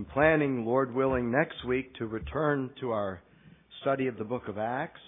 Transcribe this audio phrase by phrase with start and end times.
[0.00, 3.22] I'm planning, Lord willing, next week to return to our
[3.82, 5.02] study of the book of Acts.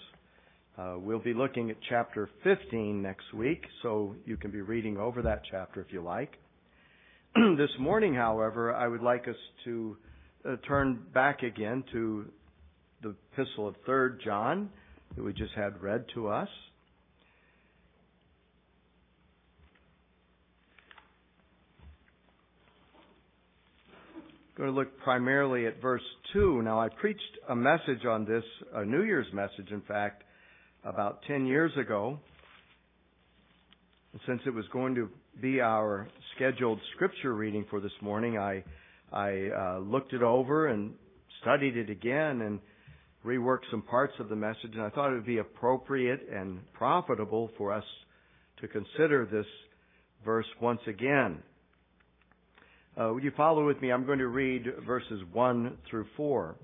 [0.76, 5.22] Uh, we'll be looking at chapter 15 next week, so you can be reading over
[5.22, 6.34] that chapter if you like.
[7.56, 9.96] this morning, however, I would like us to
[10.46, 12.26] uh, turn back again to
[13.02, 14.68] the epistle of 3rd John
[15.16, 16.50] that we just had read to us.
[24.62, 26.62] Going to look primarily at verse 2.
[26.62, 30.22] Now, I preached a message on this, a New Year's message, in fact,
[30.84, 32.16] about 10 years ago.
[34.12, 35.08] And since it was going to
[35.40, 38.62] be our scheduled scripture reading for this morning, I,
[39.12, 40.92] I uh, looked it over and
[41.40, 42.60] studied it again and
[43.26, 47.50] reworked some parts of the message, and I thought it would be appropriate and profitable
[47.58, 47.84] for us
[48.60, 49.46] to consider this
[50.24, 51.42] verse once again.
[52.94, 53.90] Uh, would you follow with me?
[53.90, 56.56] I'm going to read verses 1 through 4.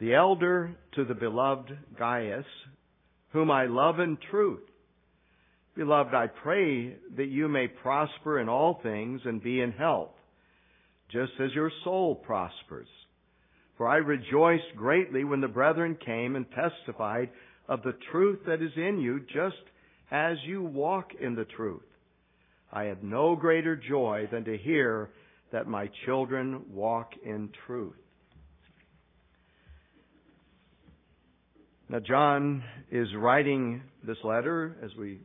[0.00, 2.44] The elder to the beloved Gaius,
[3.32, 4.62] whom I love in truth.
[5.76, 10.12] Beloved, I pray that you may prosper in all things and be in health,
[11.10, 12.88] just as your soul prospers.
[13.76, 17.30] For I rejoiced greatly when the brethren came and testified
[17.68, 19.56] of the truth that is in you, just
[20.12, 21.82] as you walk in the truth.
[22.72, 25.10] I have no greater joy than to hear
[25.52, 27.94] that my children walk in truth.
[31.88, 35.20] Now, John is writing this letter, as we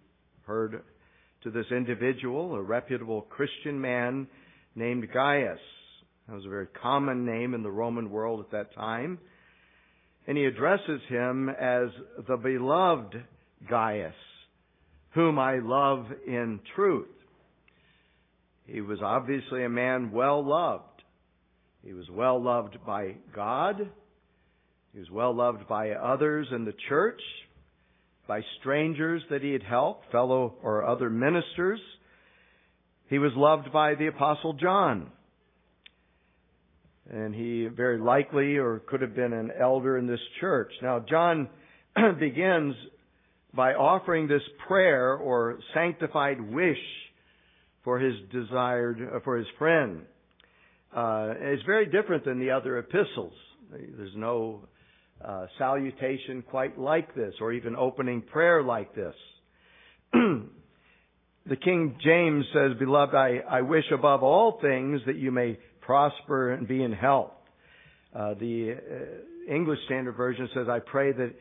[0.45, 0.83] heard,
[1.43, 4.27] to this individual, a reputable Christian man
[4.75, 5.59] named Gaius.
[6.27, 9.19] That was a very common name in the Roman world at that time.
[10.27, 11.87] And he addresses him as
[12.27, 13.15] the beloved
[13.67, 14.13] Gaius,
[15.15, 17.07] whom I love in truth.
[18.71, 20.83] He was obviously a man well loved.
[21.83, 23.89] He was well loved by God.
[24.93, 27.21] He was well loved by others in the church,
[28.27, 31.79] by strangers that he had helped, fellow or other ministers.
[33.07, 35.11] He was loved by the Apostle John.
[37.11, 40.71] And he very likely or could have been an elder in this church.
[40.83, 41.49] Now, John
[42.19, 42.75] begins
[43.51, 46.77] by offering this prayer or sanctified wish
[47.83, 50.01] for his desired, uh, for his friend.
[50.95, 53.33] Uh, it's very different than the other epistles.
[53.71, 54.61] There's no
[55.23, 59.13] uh, salutation quite like this, or even opening prayer like this.
[60.13, 66.53] the King James says, Beloved, I, I wish above all things that you may prosper
[66.53, 67.31] and be in health.
[68.15, 71.35] Uh, the uh, English Standard Version says, I pray that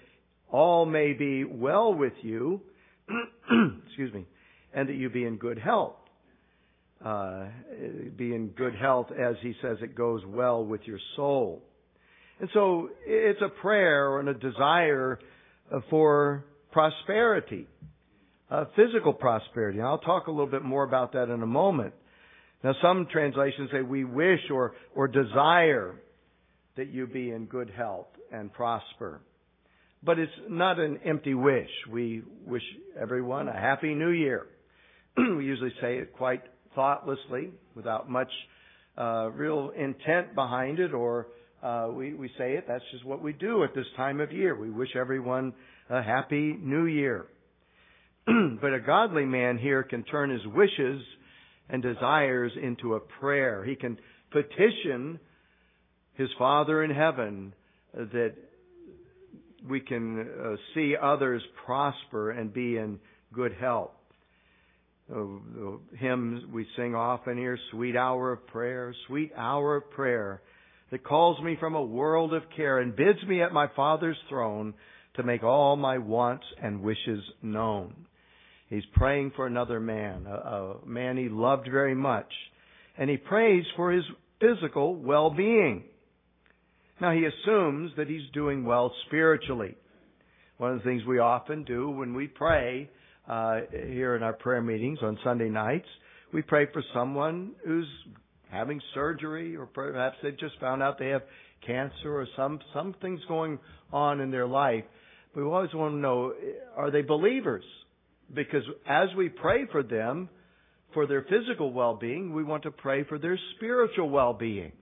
[0.51, 2.61] all may be well with you,
[3.87, 4.27] excuse me,
[4.75, 5.95] and that you be in good health
[7.05, 7.47] uh,
[8.17, 11.63] be in good health as he says it goes well with your soul.
[12.41, 15.19] And so it's a prayer and a desire
[15.91, 17.67] for prosperity,
[18.51, 19.79] uh, physical prosperity.
[19.79, 21.95] And I'll talk a little bit more about that in a moment.
[22.63, 25.95] Now some translations say we wish or, or desire
[26.77, 29.21] that you be in good health and prosper.
[30.03, 31.71] But it's not an empty wish.
[31.91, 32.63] We wish
[33.01, 34.47] everyone a happy new year.
[35.17, 36.43] we usually say it quite
[36.79, 38.31] thoughtlessly, without much
[38.97, 41.27] uh, real intent behind it, or
[41.61, 42.67] uh, we, we say it.
[42.69, 44.57] That's just what we do at this time of year.
[44.57, 45.55] We wish everyone
[45.91, 47.27] a happy new year.
[48.27, 51.03] but a godly man here can turn his wishes
[51.69, 53.65] and desires into a prayer.
[53.65, 53.99] He can
[54.31, 55.19] petition
[56.15, 57.55] his Father in heaven
[57.93, 58.35] that
[59.69, 63.01] we can uh, see others prosper and be in
[63.35, 63.91] good health
[65.09, 70.43] the hymns we sing often here, sweet hour of prayer, sweet hour of prayer,
[70.91, 74.75] that calls me from a world of care and bids me at my Father's throne
[75.17, 77.95] to make all my wants and wishes known.
[78.69, 82.31] He's praying for another man, a, a man he loved very much,
[82.97, 84.05] and he prays for his
[84.41, 85.85] physical well-being.
[87.01, 89.75] Now he assumes that he's doing well spiritually.
[90.59, 92.91] One of the things we often do when we pray
[93.29, 95.89] uh, here in our prayer meetings on Sunday nights.
[96.33, 97.89] We pray for someone who's
[98.51, 101.23] having surgery, or perhaps they just found out they have
[101.67, 103.59] cancer, or some something's going
[103.93, 104.85] on in their life.
[105.35, 106.33] We always want to know:
[106.77, 107.65] Are they believers?
[108.35, 110.29] Because as we pray for them,
[110.95, 114.73] for their physical well-being, we want to pray for their spiritual well-being.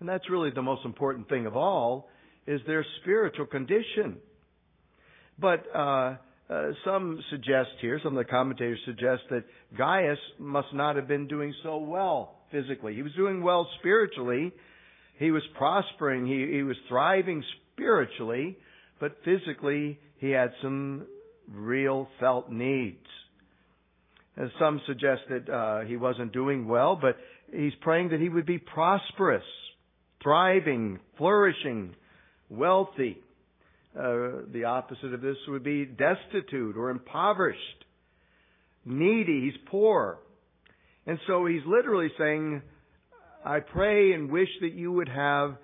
[0.00, 2.08] And that's really the most important thing of all,
[2.46, 4.18] is their spiritual condition.
[5.38, 6.16] But, uh,
[6.52, 9.44] Uh, some suggest here, some of the commentators suggest that
[9.78, 12.94] Gaius must not have been doing so well physically.
[12.94, 14.52] He was doing well spiritually.
[15.18, 16.26] He was prospering.
[16.26, 18.58] He, he was thriving spiritually,
[19.00, 21.06] but physically he had some
[21.50, 22.98] real felt needs.
[24.36, 27.16] And some suggest that uh, he wasn't doing well, but
[27.50, 29.44] he's praying that he would be prosperous,
[30.22, 31.94] thriving, flourishing,
[32.50, 33.21] wealthy.
[33.94, 37.84] Uh, the opposite of this would be destitute or impoverished,
[38.86, 39.50] needy.
[39.50, 40.18] He's poor.
[41.06, 42.62] And so he's literally saying,
[43.44, 45.56] I pray and wish that you would have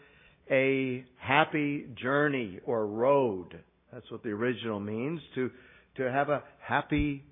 [0.51, 3.59] a happy journey or road.
[3.93, 5.51] That's what the original means, to,
[5.97, 7.25] to have a happy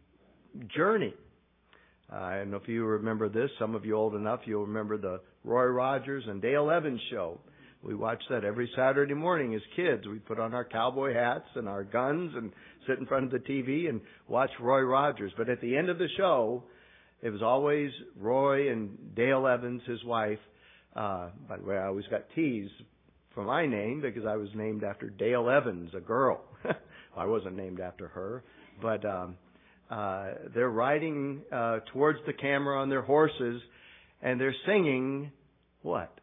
[0.74, 1.14] journey.
[2.08, 3.50] I don't know if you remember this.
[3.58, 7.40] Some of you old enough, you'll remember the Roy Rogers and Dale Evans show.
[7.86, 10.08] We watched that every Saturday morning as kids.
[10.08, 12.50] We put on our cowboy hats and our guns and
[12.88, 15.30] sit in front of the TV and watch Roy Rogers.
[15.38, 16.64] But at the end of the show,
[17.22, 20.40] it was always Roy and Dale Evans, his wife.
[20.96, 22.72] Uh, by the way, I always got teased
[23.36, 26.40] for my name because I was named after Dale Evans, a girl.
[27.16, 28.42] I wasn't named after her,
[28.82, 29.36] but um,
[29.92, 33.62] uh, they're riding uh, towards the camera on their horses,
[34.22, 35.30] and they're singing
[35.82, 36.15] what?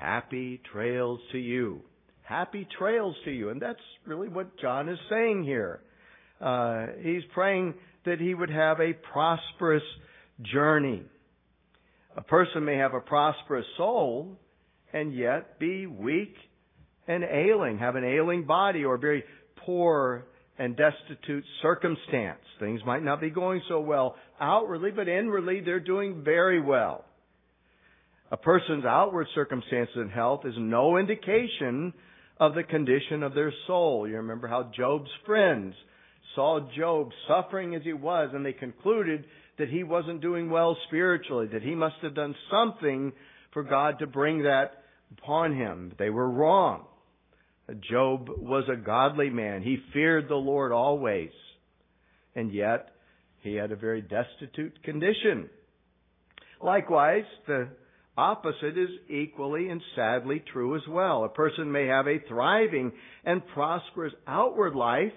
[0.00, 1.82] Happy trails to you.
[2.22, 3.50] Happy trails to you.
[3.50, 5.80] And that's really what John is saying here.
[6.40, 7.74] Uh, he's praying
[8.06, 9.82] that he would have a prosperous
[10.40, 11.02] journey.
[12.16, 14.38] A person may have a prosperous soul
[14.94, 16.34] and yet be weak
[17.06, 19.22] and ailing, have an ailing body or very
[19.66, 20.24] poor
[20.58, 22.40] and destitute circumstance.
[22.58, 27.04] Things might not be going so well outwardly, but inwardly they're doing very well.
[28.30, 31.92] A person's outward circumstances and health is no indication
[32.38, 34.08] of the condition of their soul.
[34.08, 35.74] You remember how Job's friends
[36.34, 39.24] saw Job suffering as he was, and they concluded
[39.58, 43.12] that he wasn't doing well spiritually, that he must have done something
[43.52, 44.84] for God to bring that
[45.18, 45.92] upon him.
[45.98, 46.84] They were wrong.
[47.90, 49.62] Job was a godly man.
[49.62, 51.30] He feared the Lord always.
[52.34, 52.90] And yet,
[53.42, 55.50] he had a very destitute condition.
[56.62, 57.68] Likewise, the
[58.20, 61.24] opposite is equally and sadly true as well.
[61.24, 62.92] A person may have a thriving
[63.24, 65.12] and prosperous outward life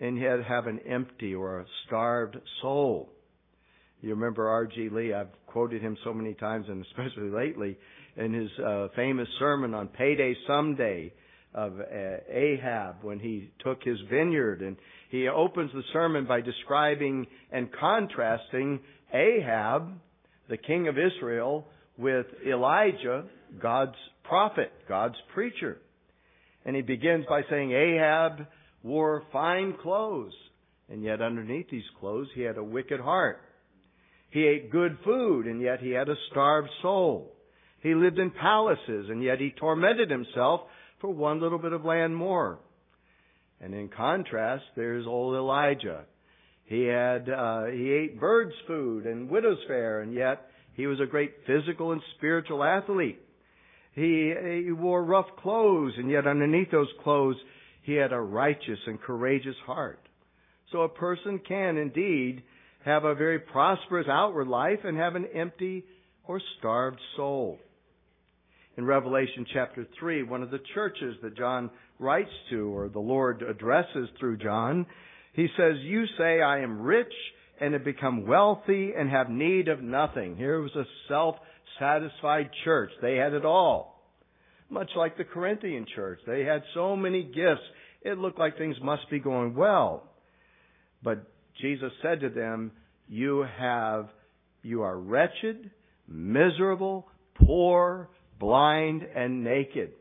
[0.00, 3.10] and yet have an empty or a starved soul.
[4.00, 4.88] You remember R.G.
[4.90, 7.76] Lee, I've quoted him so many times and especially lately
[8.16, 11.12] in his uh, famous sermon on Payday Someday
[11.52, 11.84] of uh,
[12.30, 14.62] Ahab when he took his vineyard.
[14.62, 14.76] And
[15.10, 18.80] he opens the sermon by describing and contrasting
[19.12, 19.92] Ahab,
[20.48, 21.66] the king of Israel,
[21.98, 23.24] with Elijah,
[23.60, 25.78] God's prophet, God's preacher.
[26.64, 28.46] And he begins by saying Ahab
[28.82, 30.32] wore fine clothes,
[30.88, 33.40] and yet underneath these clothes he had a wicked heart.
[34.30, 37.34] He ate good food, and yet he had a starved soul.
[37.82, 40.62] He lived in palaces, and yet he tormented himself
[41.00, 42.58] for one little bit of land more.
[43.60, 46.04] And in contrast, there's old Elijah.
[46.64, 51.06] He had uh, he ate birds' food and widow's fare, and yet he was a
[51.06, 53.20] great physical and spiritual athlete.
[53.94, 54.32] He,
[54.64, 57.36] he wore rough clothes, and yet underneath those clothes,
[57.82, 60.00] he had a righteous and courageous heart.
[60.72, 62.42] So a person can indeed
[62.86, 65.84] have a very prosperous outward life and have an empty
[66.26, 67.58] or starved soul
[68.78, 71.68] in Revelation chapter 3, one of the churches that John
[71.98, 74.86] writes to or the Lord addresses through John,
[75.32, 77.12] he says, You say, I am rich
[77.60, 80.36] and have become wealthy and have need of nothing.
[80.36, 81.36] Here was a self
[81.78, 82.90] satisfied church.
[83.00, 84.02] They had it all.
[84.70, 86.20] Much like the Corinthian church.
[86.26, 87.62] They had so many gifts.
[88.02, 90.10] It looked like things must be going well.
[91.02, 92.72] But Jesus said to them,
[93.08, 94.08] You have,
[94.62, 95.70] you are wretched,
[96.06, 99.92] miserable, poor, blind and naked.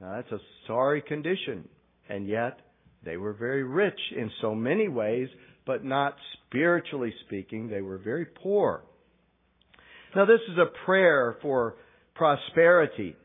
[0.00, 1.68] Now that's a sorry condition.
[2.08, 2.60] And yet,
[3.04, 5.28] they were very rich in so many ways,
[5.66, 7.68] but not spiritually speaking.
[7.68, 8.84] They were very poor.
[10.14, 11.74] Now this is a prayer for
[12.14, 13.16] prosperity.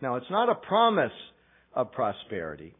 [0.00, 1.12] Now it's not a promise
[1.74, 2.74] of prosperity.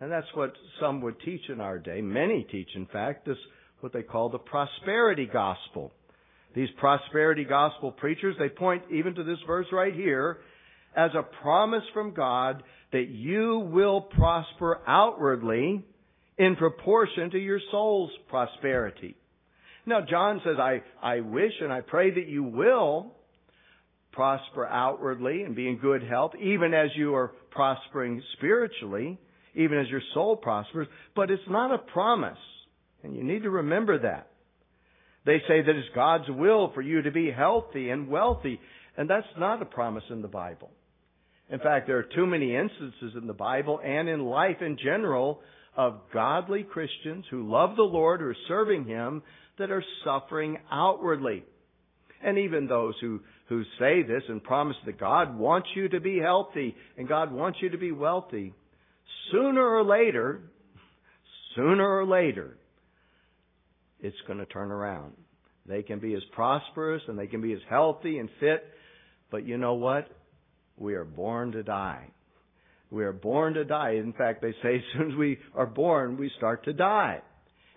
[0.00, 2.00] And that's what some would teach in our day.
[2.00, 3.36] Many teach, in fact, this
[3.80, 5.92] what they call the prosperity gospel.
[6.54, 10.38] These prosperity gospel preachers, they point even to this verse right here
[10.96, 15.84] as a promise from God that you will prosper outwardly
[16.38, 19.16] in proportion to your soul's prosperity.
[19.86, 23.14] Now, John says, I, I wish and I pray that you will
[24.12, 29.18] prosper outwardly and be in good health, even as you are prospering spiritually.
[29.54, 32.38] even as your soul prospers, but it's not a promise.
[33.02, 34.30] And you need to remember that.
[35.26, 38.60] They say that it's God's will for you to be healthy and wealthy,
[38.96, 40.70] and that's not a promise in the Bible.
[41.50, 45.40] In fact, there are too many instances in the Bible and in life in general
[45.78, 49.22] of godly Christians who love the Lord, who are serving Him,
[49.58, 51.44] that are suffering outwardly.
[52.20, 56.18] And even those who, who say this and promise that God wants you to be
[56.18, 58.52] healthy and God wants you to be wealthy,
[59.30, 60.40] sooner or later,
[61.54, 62.58] sooner or later,
[64.00, 65.12] it's going to turn around.
[65.64, 68.64] They can be as prosperous and they can be as healthy and fit,
[69.30, 70.08] but you know what?
[70.76, 72.08] We are born to die.
[72.90, 73.92] We are born to die.
[73.92, 77.20] In fact, they say as soon as we are born, we start to die.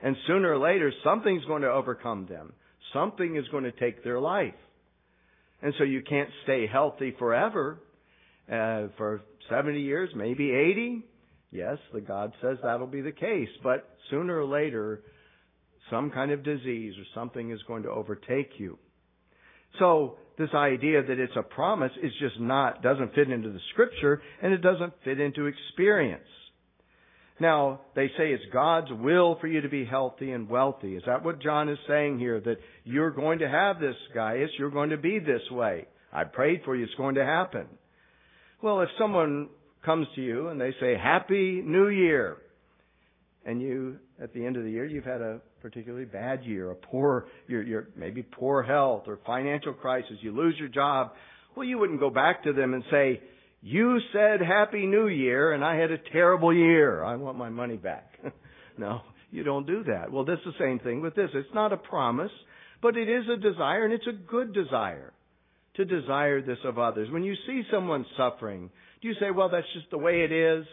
[0.03, 2.53] And sooner or later, something's going to overcome them.
[2.94, 4.53] Something is going to take their life.
[5.62, 7.80] And so you can't stay healthy forever.
[8.51, 11.06] Uh, for 70 years, maybe 80.
[11.51, 13.50] Yes, the God says that'll be the case.
[13.63, 15.03] But sooner or later,
[15.89, 18.80] some kind of disease or something is going to overtake you.
[19.80, 24.21] So this idea that it's a promise is just not, doesn't fit into the scripture
[24.41, 26.24] and it doesn't fit into experience.
[27.39, 30.95] Now, they say it's God's will for you to be healthy and wealthy.
[30.95, 32.39] Is that what John is saying here?
[32.39, 34.51] That you're going to have this, Gaius.
[34.60, 35.88] You're going to be this way.
[36.13, 36.83] I prayed for you.
[36.83, 37.65] It's going to happen.
[38.62, 39.50] Well, if someone
[39.83, 42.38] comes to you and they say, Happy New Year,
[43.43, 46.75] and you, at the end of the year, you've had a particularly bad year, a
[46.75, 51.12] poor, you're, you're maybe poor health or financial crisis, you lose your job.
[51.56, 53.22] Well, you wouldn't go back to them and say,
[53.62, 57.03] you said Happy New Year and I had a terrible year.
[57.03, 58.13] I want my money back.
[58.77, 60.12] no, you don't do that.
[60.12, 61.30] Well, this is the same thing with this.
[61.34, 62.32] It's not a promise,
[62.82, 65.13] but it is a desire and it's a good desire
[65.75, 67.10] to desire this of others.
[67.12, 68.70] When you see someone suffering,
[69.01, 70.65] do you say, well, that's just the way it is?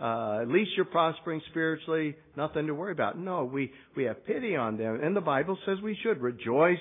[0.00, 3.18] Uh, at least you're prospering spiritually, nothing to worry about.
[3.18, 5.00] No, we, we have pity on them.
[5.02, 6.78] And the Bible says we should rejoice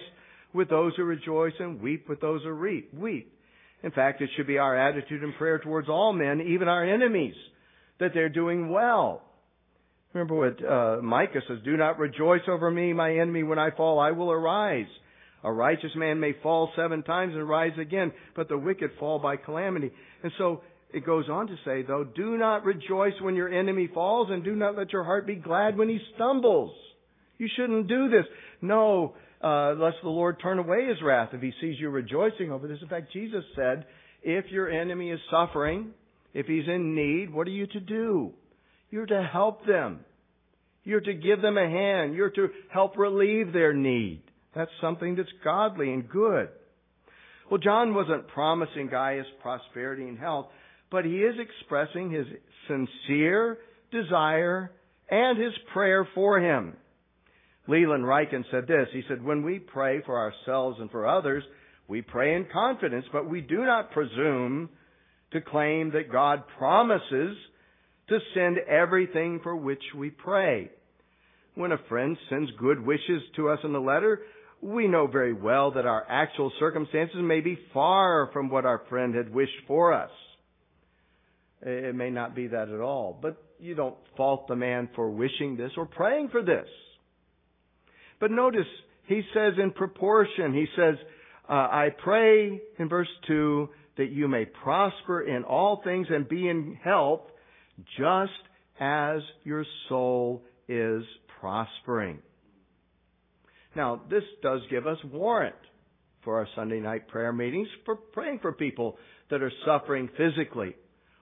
[0.53, 2.93] with those who rejoice and weep with those who weep.
[2.93, 3.31] Weep.
[3.83, 7.35] In fact, it should be our attitude and prayer towards all men, even our enemies,
[7.99, 9.21] that they're doing well.
[10.13, 13.43] Remember what uh, Micah says, Do not rejoice over me, my enemy.
[13.43, 14.87] When I fall, I will arise.
[15.43, 19.35] A righteous man may fall seven times and rise again, but the wicked fall by
[19.35, 19.91] calamity.
[20.21, 20.61] And so
[20.93, 24.55] it goes on to say, though, do not rejoice when your enemy falls and do
[24.55, 26.71] not let your heart be glad when he stumbles.
[27.39, 28.25] You shouldn't do this.
[28.61, 32.67] No, uh, lest the Lord turn away his wrath if he sees you rejoicing over
[32.67, 32.77] this.
[32.81, 33.85] In fact, Jesus said,
[34.21, 35.91] if your enemy is suffering,
[36.33, 38.31] if he's in need, what are you to do?
[38.91, 40.01] You're to help them.
[40.83, 42.13] You're to give them a hand.
[42.13, 44.21] You're to help relieve their need.
[44.55, 46.49] That's something that's godly and good.
[47.49, 50.47] Well, John wasn't promising Gaius prosperity and health
[50.93, 52.27] but he is expressing his
[52.67, 53.57] sincere
[53.91, 54.71] desire
[55.09, 56.77] and his prayer for him.
[57.67, 58.87] Leland Ryken said this.
[58.93, 61.43] He said, when we pray for ourselves and for others,
[61.87, 64.69] we pray in confidence, but we do not presume
[65.31, 67.37] to claim that God promises
[68.09, 70.69] to send everything for which we pray.
[71.55, 74.19] When a friend sends good wishes to us in a letter,
[74.61, 79.15] we know very well that our actual circumstances may be far from what our friend
[79.15, 80.11] had wished for us.
[81.65, 83.17] It may not be that at all.
[83.19, 86.67] But you don't fault the man for wishing this or praying for this.
[88.19, 88.67] But notice,
[89.07, 90.95] he says in proportion, he says,
[91.49, 96.49] uh, I pray in verse 2 that you may prosper in all things and be
[96.49, 97.21] in health
[97.97, 98.31] just
[98.79, 101.03] as your soul is
[101.39, 102.19] prospering.
[103.75, 105.55] Now, this does give us warrant
[106.23, 108.97] for our Sunday night prayer meetings for praying for people
[109.29, 110.75] that are suffering physically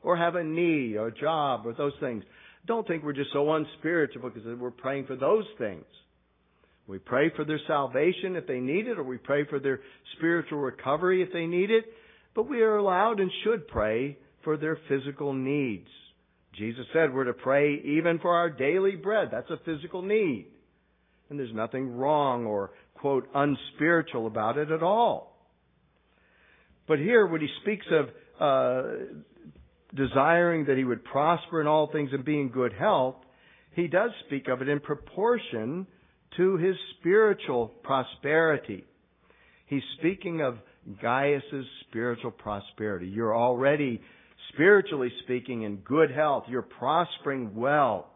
[0.04, 2.24] or have a need or a job or those things.
[2.66, 5.86] Don't think we're just so unspiritual because we're praying for those things.
[6.88, 9.80] We pray for their salvation if they need it, or we pray for their
[10.18, 11.86] spiritual recovery if they need it,
[12.36, 15.88] but we are allowed and should pray for their physical needs.
[16.58, 19.30] Jesus said we're to pray even for our daily bread.
[19.32, 20.48] That's a physical need.
[21.30, 25.38] And there's nothing wrong or, quote, unspiritual about it at all.
[26.88, 28.84] But here, when he speaks of uh,
[29.96, 33.16] desiring that he would prosper in all things and be in good health,
[33.74, 35.88] he does speak of it in proportion
[36.38, 38.86] to his spiritual prosperity.
[39.68, 40.58] He's speaking of
[41.02, 43.08] Gaius's spiritual prosperity.
[43.08, 44.02] You're already,
[44.54, 46.46] spiritually speaking, in good health.
[46.48, 48.08] You're prospering well.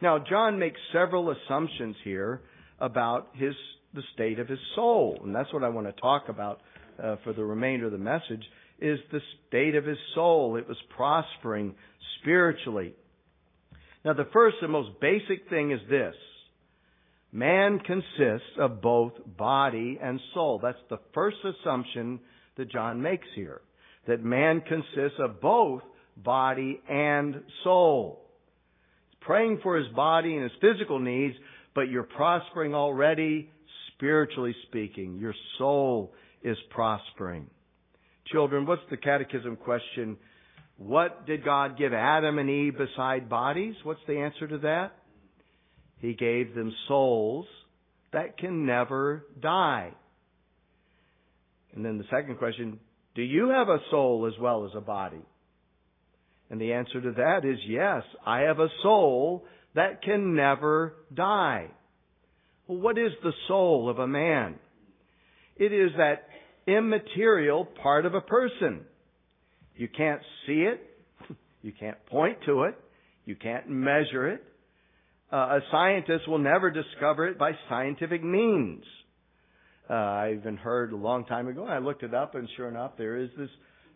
[0.00, 2.42] Now, John makes several assumptions here
[2.78, 3.54] about his,
[3.94, 6.60] the state of his soul, and that's what I want to talk about
[7.02, 8.44] uh, for the remainder of the message
[8.80, 10.56] is the state of his soul.
[10.56, 11.74] It was prospering
[12.20, 12.94] spiritually.
[14.04, 16.14] Now the first and most basic thing is this.
[17.30, 20.60] Man consists of both body and soul.
[20.62, 22.20] That's the first assumption
[22.56, 23.60] that John makes here.
[24.06, 25.82] That man consists of both
[26.16, 28.24] body and soul.
[29.10, 31.34] He's praying for his body and his physical needs,
[31.74, 33.50] but you're prospering already,
[33.94, 35.18] spiritually speaking.
[35.18, 37.50] Your soul is prospering.
[38.32, 40.16] Children, what's the catechism question?
[40.76, 43.74] What did God give Adam and Eve beside bodies?
[43.82, 44.92] What's the answer to that?
[46.00, 47.46] He gave them souls
[48.12, 49.92] that can never die.
[51.74, 52.78] And then the second question,
[53.14, 55.22] do you have a soul as well as a body?
[56.50, 59.44] And the answer to that is yes, I have a soul
[59.74, 61.68] that can never die.
[62.66, 64.56] Well, what is the soul of a man?
[65.56, 66.28] It is that
[66.68, 68.80] immaterial part of a person.
[69.76, 70.82] You can't see it.
[71.60, 72.78] You can't point to it.
[73.24, 74.44] You can't measure it.
[75.32, 78.84] Uh, a scientist will never discover it by scientific means.
[79.90, 81.66] Uh, I even heard a long time ago.
[81.66, 83.48] I looked it up, and sure enough, there is this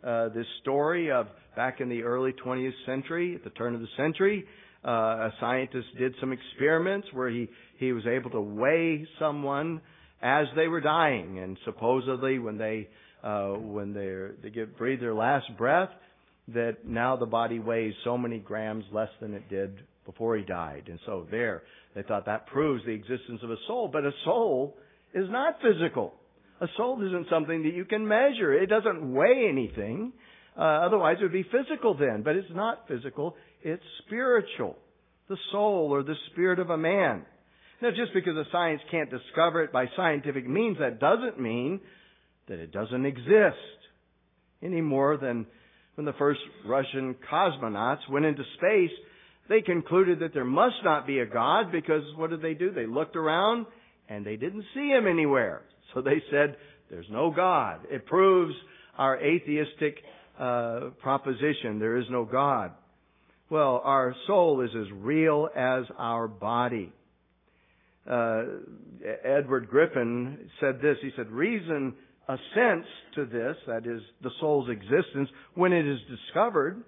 [0.05, 3.87] uh, this story of back in the early 20th century, at the turn of the
[3.97, 4.45] century,
[4.85, 7.49] uh, a scientist did some experiments where he
[7.79, 9.81] he was able to weigh someone
[10.23, 12.89] as they were dying, and supposedly when they
[13.23, 15.91] uh, when they they get breathe their last breath,
[16.49, 19.75] that now the body weighs so many grams less than it did
[20.07, 21.63] before he died, and so there
[21.95, 24.77] they thought that proves the existence of a soul, but a soul
[25.15, 26.15] is not physical.
[26.61, 28.53] A soul isn't something that you can measure.
[28.55, 30.13] It doesn't weigh anything.
[30.57, 32.23] Uh, otherwise, it would be physical then.
[32.23, 33.35] But it's not physical.
[33.63, 34.77] It's spiritual.
[35.29, 37.25] The soul or the spirit of a man.
[37.83, 41.81] Now, just because a science can't discover it by scientific means, that doesn't mean
[42.47, 43.57] that it doesn't exist
[44.63, 45.47] any more than
[45.97, 48.97] when the first Russian cosmonauts went into space,
[49.49, 52.71] they concluded that there must not be a God because what did they do?
[52.71, 53.67] They looked around
[54.09, 55.63] and they didn't see him anywhere.
[55.93, 56.57] So they said,
[56.89, 57.81] there's no God.
[57.91, 58.55] It proves
[58.97, 59.97] our atheistic
[60.39, 61.81] uh, proposition.
[61.81, 62.71] There is no God.
[63.51, 66.93] Well, our soul is as real as our body
[68.11, 68.43] uh,
[69.25, 70.97] Edward Griffin said this.
[71.03, 71.95] He said, reason
[72.29, 76.83] assents to this, that is, the soul's existence, when it is discovered,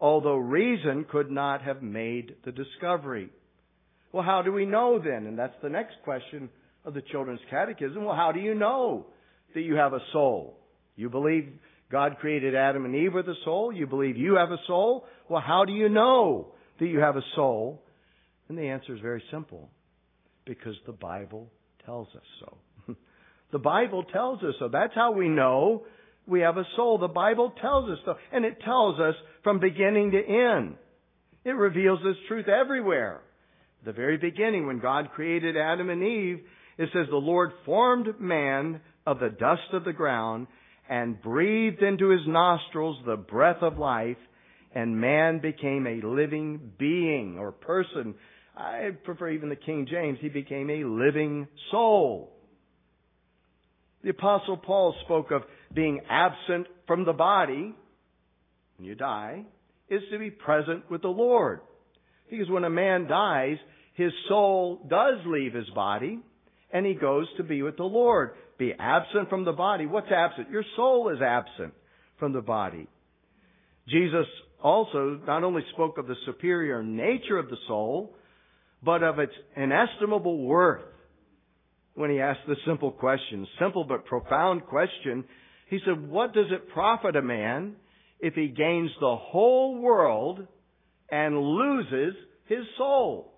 [0.00, 3.30] although reason could not have made the discovery.
[4.12, 5.26] Well, how do we know then?
[5.26, 6.48] And that's the next question
[6.84, 8.04] of the Children's Catechism.
[8.04, 9.06] Well, how do you know
[9.54, 10.58] that you have a soul?
[10.96, 11.52] You believe
[11.90, 13.72] God created Adam and Eve with a soul?
[13.72, 15.04] You believe you have a soul?
[15.28, 17.82] Well, how do you know that you have a soul?
[18.48, 19.70] And the answer is very simple
[20.46, 21.50] because the Bible
[21.84, 22.94] tells us so.
[23.52, 24.68] the Bible tells us so.
[24.68, 25.84] That's how we know
[26.26, 26.98] we have a soul.
[26.98, 28.14] The Bible tells us so.
[28.32, 30.76] And it tells us from beginning to end.
[31.44, 33.20] It reveals this truth everywhere.
[33.84, 36.40] The very beginning, when God created Adam and Eve,
[36.78, 40.48] it says, The Lord formed man of the dust of the ground
[40.88, 44.16] and breathed into his nostrils the breath of life,
[44.74, 48.14] and man became a living being or person
[48.56, 52.32] I prefer even the King James, he became a living soul.
[54.02, 55.42] The apostle Paul spoke of
[55.74, 57.74] being absent from the body,
[58.76, 59.44] when you die,
[59.90, 61.60] is to be present with the Lord.
[62.30, 63.56] Because when a man dies,
[63.94, 66.20] his soul does leave his body,
[66.72, 68.30] and he goes to be with the Lord.
[68.58, 69.86] Be absent from the body.
[69.86, 70.50] What's absent?
[70.50, 71.74] Your soul is absent
[72.18, 72.88] from the body.
[73.88, 74.26] Jesus
[74.62, 78.14] also not only spoke of the superior nature of the soul,
[78.82, 80.82] but of its inestimable worth.
[81.94, 85.24] When he asked the simple question, simple but profound question,
[85.68, 87.76] he said, what does it profit a man
[88.20, 90.46] if he gains the whole world
[91.10, 92.14] and loses
[92.46, 93.32] his soul?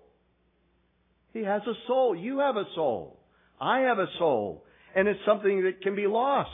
[1.33, 2.15] He has a soul.
[2.15, 3.19] You have a soul.
[3.61, 4.65] I have a soul.
[4.95, 6.49] And it's something that can be lost.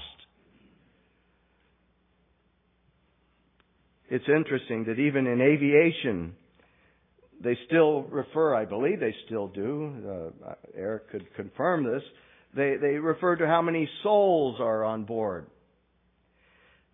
[4.09, 6.35] It's interesting that even in aviation,
[7.45, 12.01] they still refer, I believe they still do, uh, Eric could confirm this,
[12.55, 15.45] they, they refer to how many souls are on board.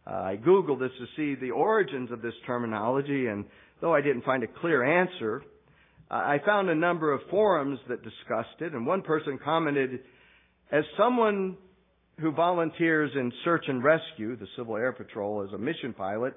[0.05, 3.45] Uh, I Googled this to see the origins of this terminology, and
[3.79, 5.41] though I didn't find a clear answer,
[6.09, 10.01] I found a number of forums that discussed it, and one person commented,
[10.69, 11.55] as someone
[12.19, 16.33] who volunteers in search and rescue, the Civil Air Patrol as a mission pilot,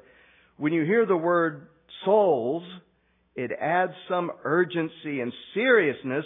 [0.57, 1.66] when you hear the word
[2.05, 2.62] souls,
[3.35, 6.25] it adds some urgency and seriousness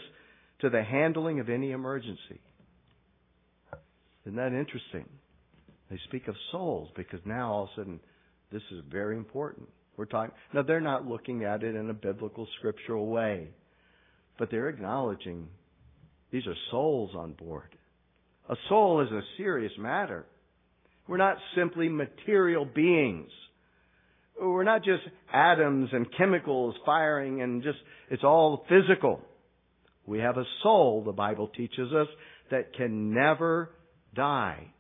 [0.61, 2.41] to the handling of any emergency.
[4.25, 5.09] Isn't that interesting?
[5.91, 8.01] They speak of souls because now all of a sudden
[8.53, 9.69] this is very important.
[9.97, 13.49] We're talking, now they're not looking at it in a biblical scriptural way,
[14.39, 15.49] but they're acknowledging
[16.31, 17.75] these are souls on board.
[18.49, 20.27] A soul is a serious matter.
[21.07, 23.31] We're not simply material beings.
[24.41, 27.79] We're not just atoms and chemicals firing and just,
[28.11, 29.21] it's all physical.
[30.07, 32.09] We have a soul, the Bible teaches us,
[32.51, 33.71] that can never
[34.15, 34.73] die.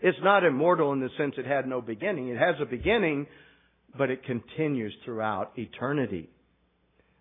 [0.00, 2.28] It's not immortal in the sense it had no beginning.
[2.28, 3.26] It has a beginning,
[3.96, 6.28] but it continues throughout eternity.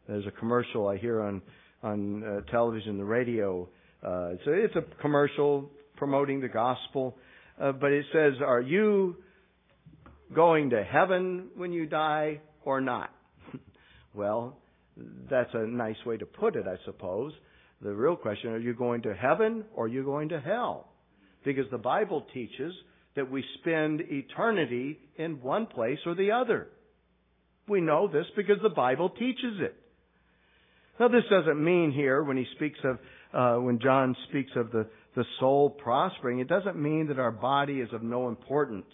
[0.07, 1.41] There's a commercial I hear on
[1.83, 3.67] on uh, television, the radio.
[4.03, 7.15] Uh, so it's a commercial promoting the gospel,
[7.59, 9.17] uh, but it says, "Are you
[10.33, 13.09] going to heaven when you die or not?"
[14.13, 14.57] well,
[15.29, 17.33] that's a nice way to put it, I suppose.
[17.81, 20.89] The real question: Are you going to heaven or are you going to hell?
[21.43, 22.73] Because the Bible teaches
[23.15, 26.67] that we spend eternity in one place or the other.
[27.67, 29.75] We know this because the Bible teaches it.
[30.99, 32.97] Now, this doesn't mean here when he speaks of,
[33.33, 37.81] uh, when John speaks of the, the soul prospering, it doesn't mean that our body
[37.81, 38.85] is of no importance.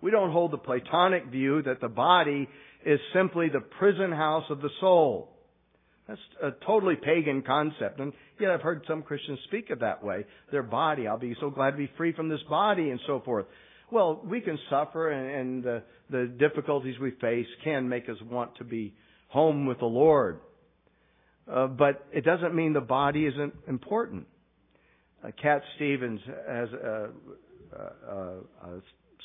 [0.00, 2.48] We don't hold the Platonic view that the body
[2.84, 5.30] is simply the prison house of the soul.
[6.08, 7.98] That's a totally pagan concept.
[7.98, 10.24] And yet I've heard some Christians speak of that way.
[10.52, 13.46] Their body, I'll be so glad to be free from this body and so forth.
[13.90, 18.56] Well, we can suffer and, and the, the difficulties we face can make us want
[18.58, 18.94] to be
[19.28, 20.40] home with the Lord.
[21.50, 24.26] Uh, but it doesn't mean the body isn't important.
[25.24, 27.08] Uh, Cat Stevens, as a,
[27.76, 28.22] a,
[28.68, 28.80] a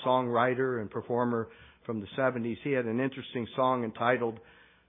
[0.06, 1.48] songwriter and performer
[1.86, 4.40] from the 70s, he had an interesting song entitled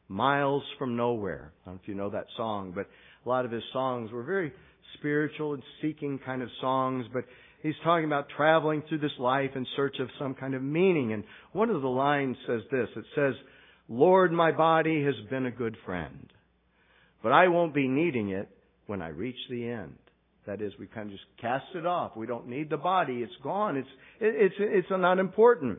[0.09, 1.53] Miles from Nowhere.
[1.64, 2.87] I don't know if you know that song, but
[3.25, 4.53] a lot of his songs were very
[4.98, 7.25] spiritual and seeking kind of songs, but
[7.62, 11.12] he's talking about traveling through this life in search of some kind of meaning.
[11.12, 12.88] And one of the lines says this.
[12.96, 13.35] It says,
[13.88, 16.31] Lord, my body has been a good friend,
[17.22, 18.48] but I won't be needing it
[18.87, 19.96] when I reach the end.
[20.46, 22.16] That is, we kind of just cast it off.
[22.16, 23.18] We don't need the body.
[23.22, 23.76] It's gone.
[23.76, 23.88] It's,
[24.20, 25.78] it's, it's not important.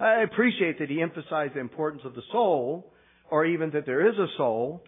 [0.00, 2.92] I appreciate that he emphasized the importance of the soul,
[3.30, 4.82] or even that there is a soul.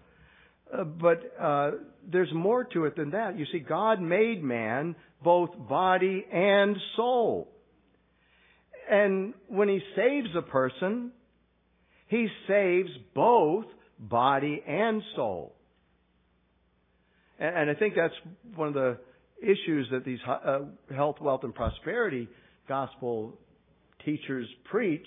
[0.72, 1.70] Uh, but uh,
[2.10, 3.38] there's more to it than that.
[3.38, 7.52] You see, God made man both body and soul.
[8.90, 11.12] And when He saves a person,
[12.08, 13.66] He saves both
[14.00, 15.53] body and soul.
[17.38, 18.14] And, and I think that's
[18.55, 18.99] one of the
[19.42, 20.61] issues that these uh,
[20.94, 22.29] health, wealth, and prosperity
[22.68, 23.35] gospel
[24.05, 25.07] teachers preach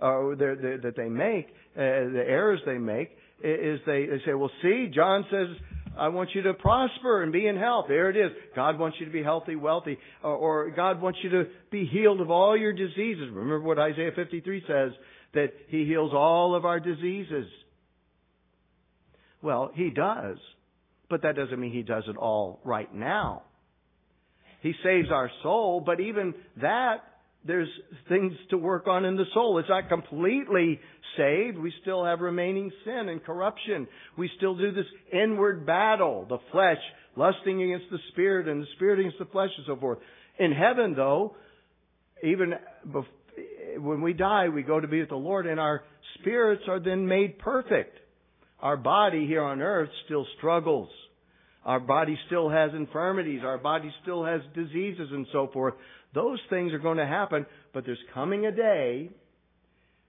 [0.00, 3.10] or that they make, uh, the errors they make,
[3.42, 5.56] is they, they say, well, see, John says,
[5.98, 7.86] I want you to prosper and be in health.
[7.88, 8.30] There it is.
[8.54, 12.20] God wants you to be healthy, wealthy, or, or God wants you to be healed
[12.20, 13.30] of all your diseases.
[13.32, 14.92] Remember what Isaiah 53 says,
[15.32, 17.46] that He heals all of our diseases.
[19.40, 20.36] Well, He does,
[21.08, 23.42] but that doesn't mean He does it all right now.
[24.62, 26.96] He saves our soul, but even that
[27.46, 27.68] there's
[28.08, 29.58] things to work on in the soul.
[29.58, 30.80] It's not completely
[31.16, 31.58] saved.
[31.58, 33.86] We still have remaining sin and corruption.
[34.18, 36.78] We still do this inward battle, the flesh
[37.16, 39.98] lusting against the spirit and the spirit against the flesh and so forth.
[40.38, 41.36] In heaven, though,
[42.22, 42.54] even
[43.78, 45.82] when we die, we go to be with the Lord and our
[46.18, 47.98] spirits are then made perfect.
[48.60, 50.88] Our body here on earth still struggles.
[51.64, 53.40] Our body still has infirmities.
[53.44, 55.74] Our body still has diseases and so forth.
[56.14, 59.10] Those things are going to happen, but there's coming a day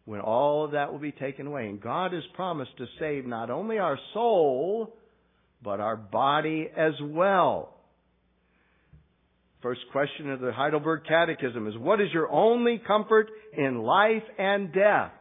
[0.05, 1.67] when all of that will be taken away.
[1.67, 4.95] And God has promised to save not only our soul,
[5.61, 7.73] but our body as well.
[9.61, 14.71] First question of the Heidelberg Catechism is What is your only comfort in life and
[14.71, 15.11] death?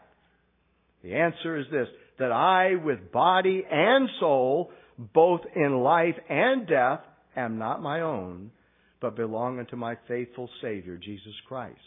[1.02, 7.00] The answer is this that I, with body and soul, both in life and death,
[7.36, 8.50] am not my own,
[9.00, 11.78] but belong unto my faithful Savior, Jesus Christ.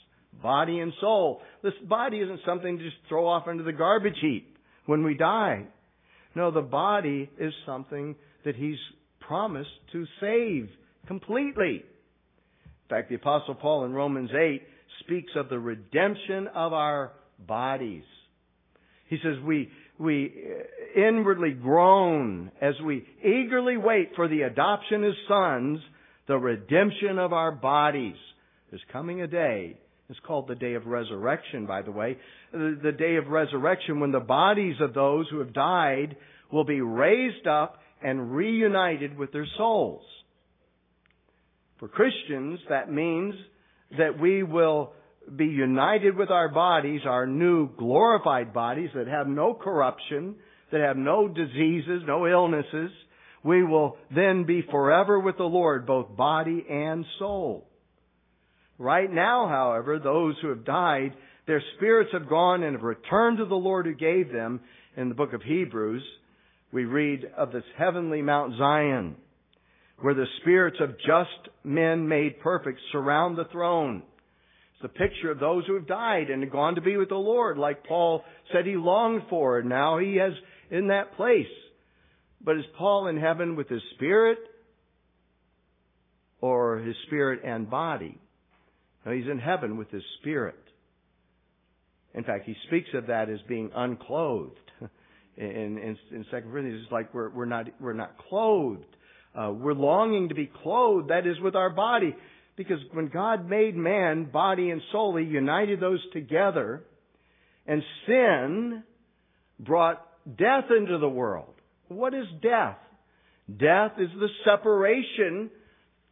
[0.42, 1.42] Body and soul.
[1.64, 5.66] This body isn't something to just throw off into the garbage heap when we die.
[6.36, 8.16] No, the body is something
[8.46, 8.78] that He's
[9.20, 10.70] promised to save
[11.08, 11.84] completely.
[11.84, 14.62] In fact, the Apostle Paul in Romans 8
[15.02, 17.12] speaks of the redemption of our
[17.48, 18.04] bodies.
[19.08, 25.14] He says, we, we uh, inwardly groan as we eagerly wait for the adoption as
[25.28, 25.80] sons
[26.28, 28.16] the redemption of our bodies.
[28.70, 29.78] There's coming a day.
[30.10, 32.18] It's called the day of resurrection, by the way.
[32.52, 36.16] The day of resurrection when the bodies of those who have died
[36.52, 40.02] will be raised up and reunited with their souls.
[41.80, 43.36] For Christians, that means
[43.98, 44.94] that we will
[45.36, 50.36] be united with our bodies, our new glorified bodies that have no corruption,
[50.72, 52.92] that have no diseases, no illnesses,
[53.44, 57.68] we will then be forever with the Lord, both body and soul.
[58.78, 61.14] Right now, however, those who have died,
[61.48, 64.62] their spirits have gone and have returned to the Lord who gave them.
[64.98, 66.04] In the book of Hebrews,
[66.72, 69.16] we read of this heavenly Mount Zion,
[70.00, 74.04] where the spirits of just men made perfect surround the throne.
[74.82, 77.86] It's picture of those who have died and gone to be with the Lord, like
[77.86, 80.32] Paul said he longed for, and now he has
[80.72, 81.48] in that place.
[82.42, 84.38] But is Paul in heaven with his spirit
[86.40, 88.18] or his spirit and body?
[89.06, 90.56] No, he's in heaven with his spirit.
[92.14, 94.56] In fact, he speaks of that as being unclothed.
[95.38, 98.84] In, in, in 2 Corinthians, it's like we're, we're not, we're not clothed.
[99.34, 102.14] Uh, we're longing to be clothed, that is, with our body.
[102.60, 106.84] Because when God made man, body and soul, He united those together,
[107.66, 108.84] and sin
[109.58, 110.06] brought
[110.38, 111.54] death into the world.
[111.88, 112.76] What is death?
[113.48, 115.52] Death is the separation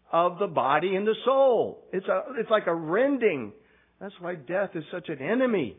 [0.09, 1.83] of the body and the soul.
[1.91, 3.51] It's a, it's like a rending.
[3.99, 5.75] That's why death is such an enemy.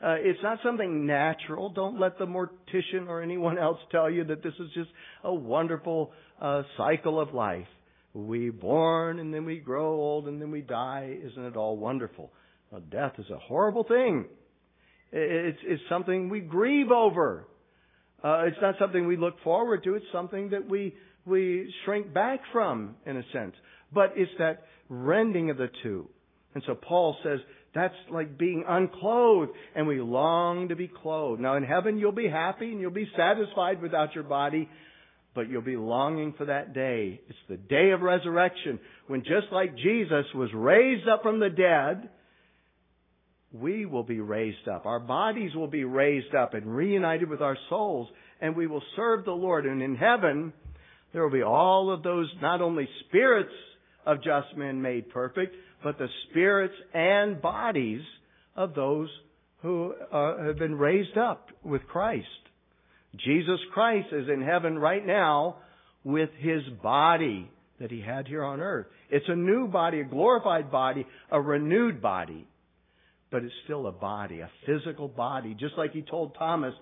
[0.00, 1.70] Uh, it's not something natural.
[1.70, 4.90] Don't let the mortician or anyone else tell you that this is just
[5.24, 7.66] a wonderful uh, cycle of life.
[8.14, 11.16] We born and then we grow old and then we die.
[11.22, 12.32] Isn't it all wonderful?
[12.90, 14.26] Death is a horrible thing.
[15.12, 17.46] It's, it's something we grieve over.
[18.24, 19.94] Uh, it's not something we look forward to.
[19.94, 20.94] It's something that we
[21.24, 23.54] we shrink back from, in a sense.
[23.92, 26.08] But it's that rending of the two.
[26.54, 27.40] And so Paul says
[27.74, 31.40] that's like being unclothed, and we long to be clothed.
[31.40, 34.68] Now in heaven you'll be happy and you'll be satisfied without your body,
[35.34, 37.20] but you'll be longing for that day.
[37.28, 42.10] It's the day of resurrection, when just like Jesus was raised up from the dead,
[43.52, 44.86] we will be raised up.
[44.86, 48.08] Our bodies will be raised up and reunited with our souls,
[48.40, 49.66] and we will serve the Lord.
[49.66, 50.52] And in heaven,
[51.12, 53.52] there will be all of those, not only spirits
[54.06, 58.02] of just men made perfect, but the spirits and bodies
[58.56, 59.08] of those
[59.60, 62.26] who uh, have been raised up with Christ.
[63.16, 65.56] Jesus Christ is in heaven right now
[66.04, 68.86] with his body that he had here on earth.
[69.10, 72.46] It's a new body, a glorified body, a renewed body
[73.32, 75.56] but it's still a body, a physical body.
[75.58, 76.74] Just like he told Thomas,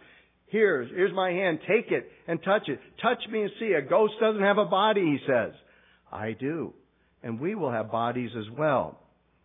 [0.46, 2.80] here, here's my hand, take it and touch it.
[3.00, 3.72] Touch me and see.
[3.72, 5.52] A ghost doesn't have a body, he says.
[6.12, 6.74] I do.
[7.22, 8.98] And we will have bodies as well.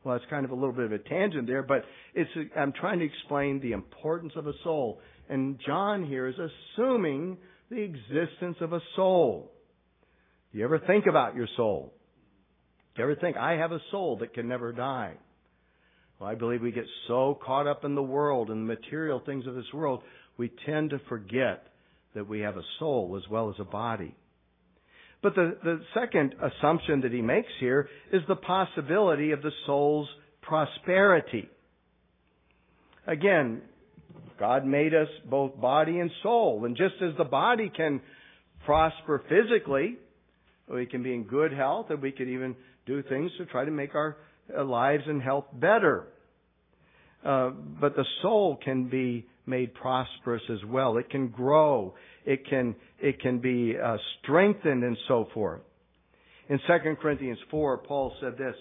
[0.04, 1.84] Well, that's kind of a little bit of a tangent there, but
[2.15, 5.00] it's, I'm trying to explain the importance of a soul.
[5.30, 7.38] And John here is assuming
[7.70, 9.52] the existence of a soul.
[10.52, 11.94] Do you ever think about your soul?
[12.96, 15.16] Do you ever think, I have a soul that can never die?
[16.20, 19.48] Well, I believe we get so caught up in the world and the material things
[19.48, 20.02] of this world,
[20.38, 21.68] we tend to forget
[22.14, 24.16] that we have a soul as well as a body.
[25.22, 30.08] But the, the second assumption that he makes here is the possibility of the soul's
[30.42, 31.50] prosperity.
[33.08, 33.62] Again,
[34.39, 36.65] God made us both body and soul.
[36.65, 38.02] And just as the body can
[38.65, 39.98] prosper physically,
[40.67, 43.71] we can be in good health and we can even do things to try to
[43.71, 44.17] make our
[44.56, 46.08] uh, lives and health better.
[47.24, 50.98] Uh, but the soul can be made prosperous as well.
[50.98, 51.95] It can grow.
[52.26, 55.62] It can it can be uh, strengthened and so forth.
[56.50, 58.56] In 2 Corinthians 4, Paul said this.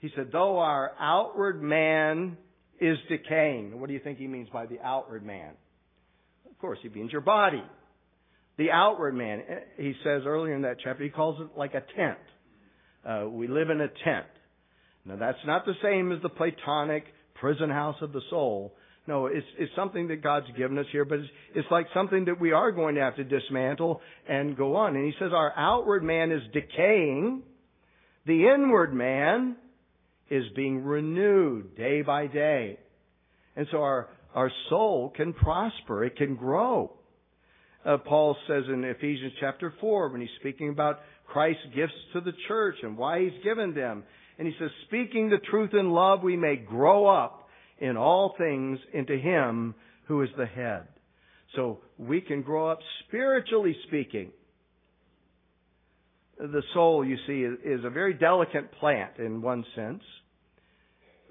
[0.00, 2.36] He said, "Though our outward man
[2.82, 5.52] is decaying." What do you think he means by the outward man?
[6.50, 7.62] Of course, he means your body.
[8.58, 9.42] The outward man.
[9.48, 12.18] Eh, he says earlier in that chapter, he calls it like a tent.
[13.04, 14.26] Uh, we live in a tent.
[15.04, 18.74] Now that's not the same as the Platonic prison house of the soul.
[19.08, 22.40] No, it's, it's something that God's given us here, but it's, it's like something that
[22.40, 24.94] we are going to have to dismantle and go on.
[24.94, 27.42] And he says our outward man is decaying.
[28.26, 29.56] The inward man
[30.30, 32.78] is being renewed day by day.
[33.56, 36.04] And so our, our soul can prosper.
[36.04, 36.92] It can grow.
[37.84, 42.32] Uh, Paul says in Ephesians chapter 4 when he's speaking about Christ's gifts to the
[42.48, 44.04] church and why he's given them.
[44.38, 48.78] And he says, speaking the truth in love, we may grow up in all things
[48.92, 49.74] into him
[50.06, 50.86] who is the head.
[51.56, 54.30] So we can grow up spiritually speaking.
[56.42, 60.02] The soul, you see, is a very delicate plant in one sense.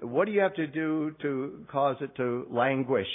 [0.00, 3.06] What do you have to do to cause it to languish?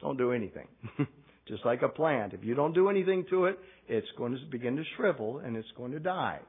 [0.00, 0.68] Don't do anything.
[1.48, 2.34] Just like a plant.
[2.34, 5.68] If you don't do anything to it, it's going to begin to shrivel and it's
[5.76, 6.40] going to die.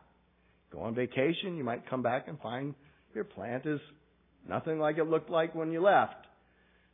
[0.72, 2.76] Go on vacation, you might come back and find
[3.13, 3.80] your plant is
[4.48, 6.26] Nothing like it looked like when you left.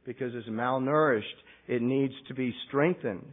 [0.05, 1.21] Because it's malnourished.
[1.67, 3.25] It needs to be strengthened.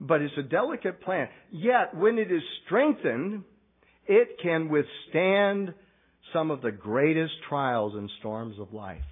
[0.00, 1.30] But it's a delicate plant.
[1.50, 3.44] Yet, when it is strengthened,
[4.06, 5.74] it can withstand
[6.32, 9.02] some of the greatest trials and storms of life.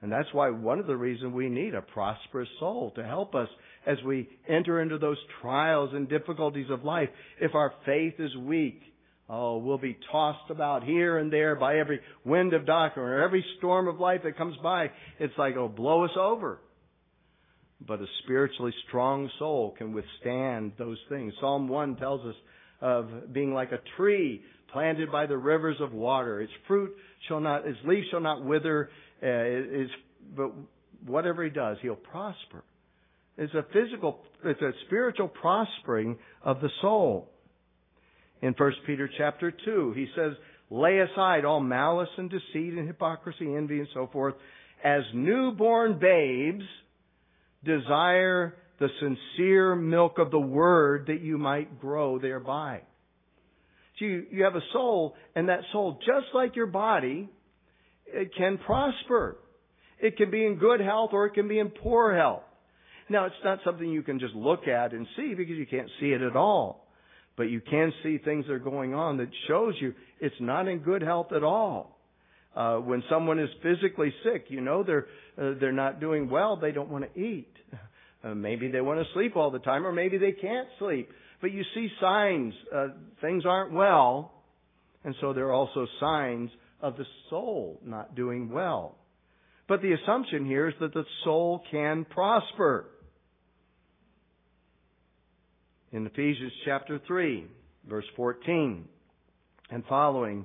[0.00, 3.48] And that's why one of the reasons we need a prosperous soul to help us
[3.86, 7.08] as we enter into those trials and difficulties of life.
[7.40, 8.82] If our faith is weak,
[9.30, 13.42] oh, we'll be tossed about here and there by every wind of doctrine or every
[13.56, 14.90] storm of life that comes by.
[15.18, 16.58] It's like it'll blow us over.
[17.86, 21.32] But a spiritually strong soul can withstand those things.
[21.40, 22.34] Psalm 1 tells us
[22.80, 24.42] of being like a tree
[24.72, 26.40] planted by the rivers of water.
[26.40, 26.92] Its fruit
[27.28, 28.90] shall not, its leaf shall not wither,
[29.22, 29.88] uh, is,
[30.36, 30.50] but
[31.06, 32.64] whatever he does, he'll prosper.
[33.36, 37.30] It's a physical, it's a spiritual prospering of the soul.
[38.42, 40.32] In 1 Peter chapter 2, he says,
[40.70, 44.34] lay aside all malice and deceit and hypocrisy, envy and so forth.
[44.84, 46.64] As newborn babes,
[47.64, 52.80] desire the sincere milk of the word that you might grow thereby.
[53.98, 57.28] So you, you have a soul, and that soul, just like your body,
[58.06, 59.36] it can prosper.
[60.00, 62.42] It can be in good health or it can be in poor health.
[63.08, 66.06] Now, it's not something you can just look at and see because you can't see
[66.06, 66.88] it at all.
[67.36, 70.78] But you can see things that are going on that shows you it's not in
[70.78, 71.93] good health at all.
[72.54, 76.56] Uh, when someone is physically sick, you know they're uh, they're not doing well.
[76.56, 77.52] They don't want to eat.
[78.22, 81.10] Uh, maybe they want to sleep all the time, or maybe they can't sleep.
[81.42, 82.86] But you see signs uh,
[83.20, 84.32] things aren't well,
[85.04, 86.48] and so there are also signs
[86.80, 88.96] of the soul not doing well.
[89.68, 92.86] But the assumption here is that the soul can prosper.
[95.92, 97.46] In Ephesians chapter 3,
[97.88, 98.84] verse 14
[99.70, 100.44] and following,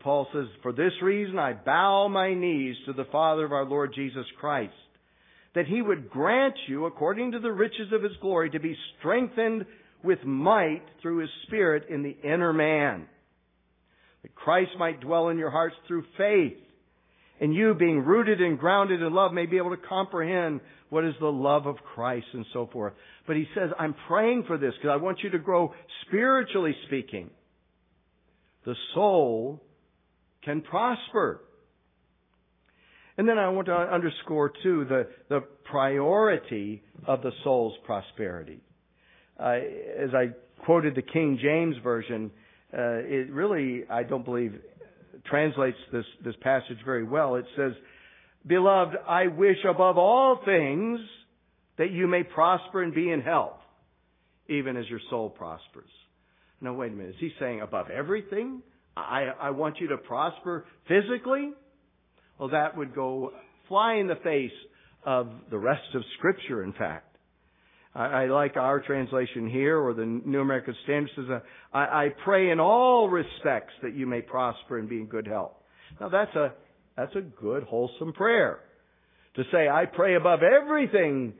[0.00, 3.92] Paul says, For this reason I bow my knees to the Father of our Lord
[3.94, 4.72] Jesus Christ,
[5.54, 9.66] that he would grant you, according to the riches of his glory, to be strengthened
[10.02, 13.06] with might through his Spirit in the inner man
[14.24, 16.56] that Christ might dwell in your hearts through faith.
[17.40, 21.14] And you, being rooted and grounded in love, may be able to comprehend what is
[21.20, 22.94] the love of Christ and so forth.
[23.26, 25.74] But he says, I'm praying for this because I want you to grow
[26.06, 27.28] spiritually speaking.
[28.64, 29.62] The soul
[30.44, 31.40] can prosper.
[33.16, 38.60] And then I want to underscore too the, the priority of the soul's prosperity.
[39.38, 39.58] Uh,
[39.98, 40.30] as I
[40.64, 42.30] quoted the King James Version,
[42.72, 44.54] uh, it really, I don't believe,
[45.26, 47.36] translates this, this passage very well.
[47.36, 47.72] It says,
[48.46, 51.00] Beloved, I wish above all things
[51.78, 53.58] that you may prosper and be in health,
[54.48, 55.90] even as your soul prospers.
[56.60, 57.10] Now wait a minute.
[57.10, 58.62] Is he saying above everything?
[58.96, 61.52] I, I want you to prosper physically?
[62.38, 63.32] Well, that would go
[63.68, 64.52] fly in the face
[65.04, 67.16] of the rest of Scripture, in fact.
[67.94, 71.40] I, I like our translation here, or the New American Standard says, uh,
[71.72, 75.52] I, I pray in all respects that you may prosper and be in good health.
[76.00, 76.52] Now that's a,
[76.96, 78.60] that's a good, wholesome prayer.
[79.36, 81.34] To say, I pray above everything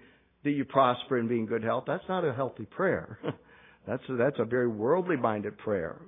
[0.45, 3.19] that you prosper and be in good health, that's not a healthy prayer.
[3.87, 6.01] that's a, that's a very worldly minded prayer.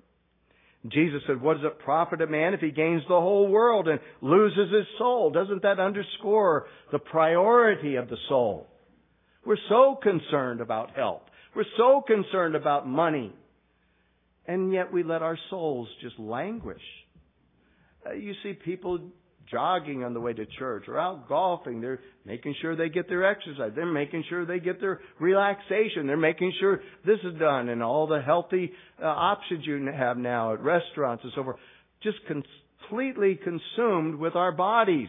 [0.92, 4.00] Jesus said, what does it profit a man if he gains the whole world and
[4.20, 5.30] loses his soul?
[5.30, 8.66] Doesn't that underscore the priority of the soul?
[9.44, 11.22] We're so concerned about health.
[11.54, 13.32] We're so concerned about money.
[14.46, 16.82] And yet we let our souls just languish.
[18.04, 19.00] Uh, you see people
[19.50, 21.80] jogging on the way to church or out golfing.
[21.80, 23.72] They're making sure they get their exercise.
[23.74, 26.06] They're making sure they get their relaxation.
[26.06, 30.52] They're making sure this is done and all the healthy uh, options you have now
[30.54, 31.56] at restaurants and so forth.
[32.02, 35.08] Just completely consumed with our bodies.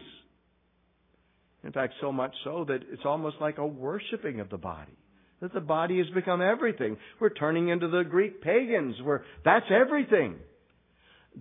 [1.64, 4.96] In fact, so much so that it's almost like a worshiping of the body.
[5.40, 6.96] That the body has become everything.
[7.20, 10.36] We're turning into the Greek pagans where that's everything.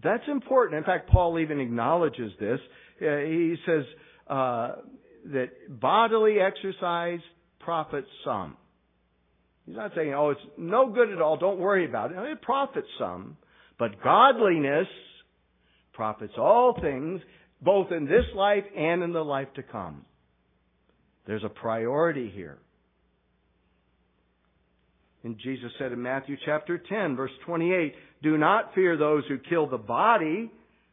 [0.04, 0.78] That's important.
[0.78, 2.60] In fact, Paul even acknowledges this.
[3.02, 3.84] Uh, he says
[4.28, 4.72] uh,
[5.26, 7.20] that bodily exercise
[7.60, 8.56] profits some.
[9.66, 12.18] He's not saying, oh, it's no good at all, don't worry about it.
[12.18, 13.38] It profits some.
[13.78, 14.88] But godliness
[15.94, 17.22] profits all things,
[17.62, 20.06] both in this life and in the life to come.
[21.26, 22.58] There's a priority here.
[25.24, 27.94] And Jesus said in Matthew chapter 10, verse 28,
[28.24, 30.50] Do not fear those who kill the body,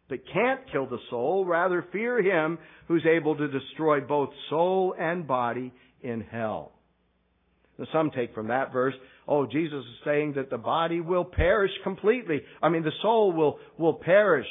[0.09, 1.45] but can't kill the soul.
[1.45, 6.73] Rather, fear him who's able to destroy both soul and body in hell.
[7.79, 8.95] Now, some take from that verse,
[9.27, 12.43] oh, Jesus is saying that the body will perish completely.
[12.63, 14.47] I mean, the soul will, will perish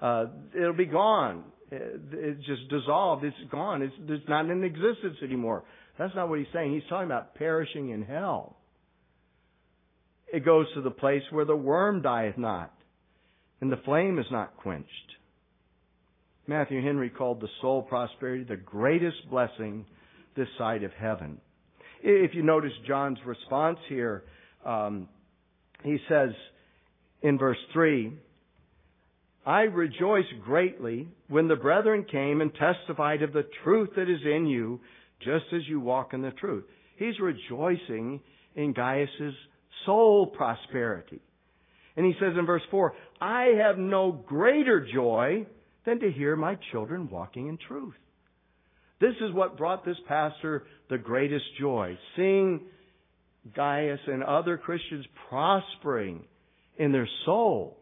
[0.00, 1.44] Uh, it'll be gone.
[1.70, 3.24] It's just dissolved.
[3.24, 3.80] It's gone.
[3.80, 5.62] It's, it's not in existence anymore.
[5.98, 6.74] That's not what he's saying.
[6.74, 8.56] He's talking about perishing in hell.
[10.32, 12.73] It goes to the place where the worm dieth not,
[13.60, 14.88] and the flame is not quenched.
[16.46, 19.86] Matthew Henry called the soul prosperity the greatest blessing
[20.36, 21.38] this side of heaven.
[22.02, 24.24] If you notice John's response here,
[24.64, 25.08] um,
[25.82, 26.30] he says
[27.22, 28.12] in verse 3,
[29.46, 34.46] I rejoice greatly when the brethren came and testified of the truth that is in
[34.46, 34.80] you,
[35.20, 36.64] just as you walk in the truth.
[36.96, 38.20] He's rejoicing
[38.54, 39.34] in Gaius's
[39.84, 41.20] soul prosperity.
[41.96, 45.46] And he says in verse 4, I have no greater joy
[45.86, 47.94] than to hear my children walking in truth.
[49.00, 52.62] This is what brought this pastor the greatest joy, seeing
[53.54, 56.24] Gaius and other Christians prospering
[56.78, 57.78] in their soul.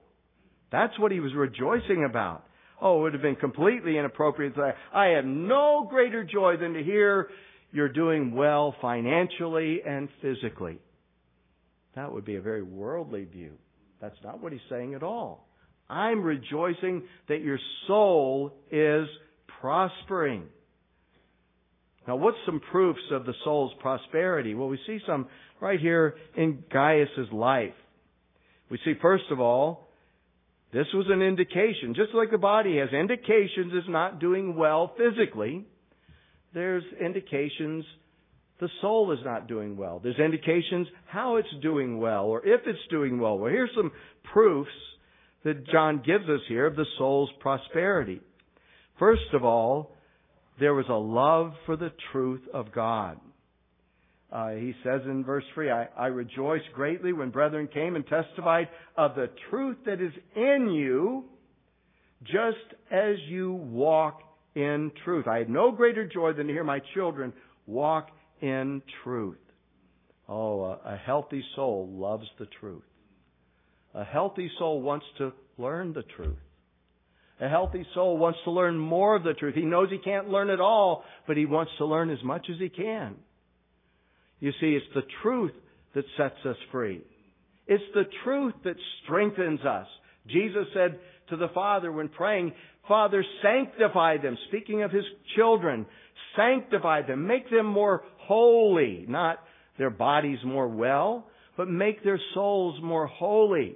[0.70, 2.44] That's what he was rejoicing about.
[2.80, 6.74] Oh, it would have been completely inappropriate to say, I have no greater joy than
[6.74, 7.28] to hear
[7.70, 10.78] you're doing well financially and physically.
[11.94, 13.52] That would be a very worldly view.
[14.03, 15.46] That's not what he's saying at all.
[15.88, 19.07] I'm rejoicing that your soul is
[19.61, 20.42] prospering.
[22.09, 24.55] Now, what's some proofs of the soul's prosperity?
[24.55, 25.28] Well, we see some
[25.61, 27.74] right here in Gaius's life.
[28.70, 29.86] We see, first of all,
[30.72, 31.94] this was an indication.
[31.94, 35.64] Just like the body has indications it's not doing well physically,
[36.53, 37.84] there's indications
[38.62, 39.98] the soul is not doing well.
[40.00, 43.36] There's indications how it's doing well or if it's doing well.
[43.36, 43.90] Well, here's some
[44.32, 44.70] proofs
[45.42, 48.20] that John gives us here of the soul's prosperity.
[49.00, 49.96] First of all,
[50.60, 53.18] there was a love for the truth of God.
[54.30, 58.68] Uh, he says in verse 3, I, I rejoice greatly when brethren came and testified
[58.96, 61.24] of the truth that is in you,
[62.22, 64.20] just as you walk
[64.54, 65.26] in truth.
[65.26, 67.32] I had no greater joy than to hear my children
[67.66, 68.06] walk
[68.43, 69.38] in truth.
[70.28, 72.82] Oh, a, a healthy soul loves the truth.
[73.95, 76.36] A healthy soul wants to learn the truth.
[77.40, 79.55] A healthy soul wants to learn more of the truth.
[79.55, 82.59] He knows he can't learn it all, but he wants to learn as much as
[82.59, 83.16] he can.
[84.38, 85.53] You see, it's the truth
[85.95, 87.03] that sets us free.
[87.66, 89.86] It's the truth that strengthens us.
[90.26, 90.99] Jesus said
[91.30, 92.53] to the Father when praying,
[92.88, 94.36] Father, sanctify them.
[94.49, 95.05] Speaking of His
[95.36, 95.86] children,
[96.36, 97.26] sanctify them.
[97.26, 99.04] Make them more holy.
[99.08, 99.38] Not
[99.78, 103.74] their bodies more well, but make their souls more holy.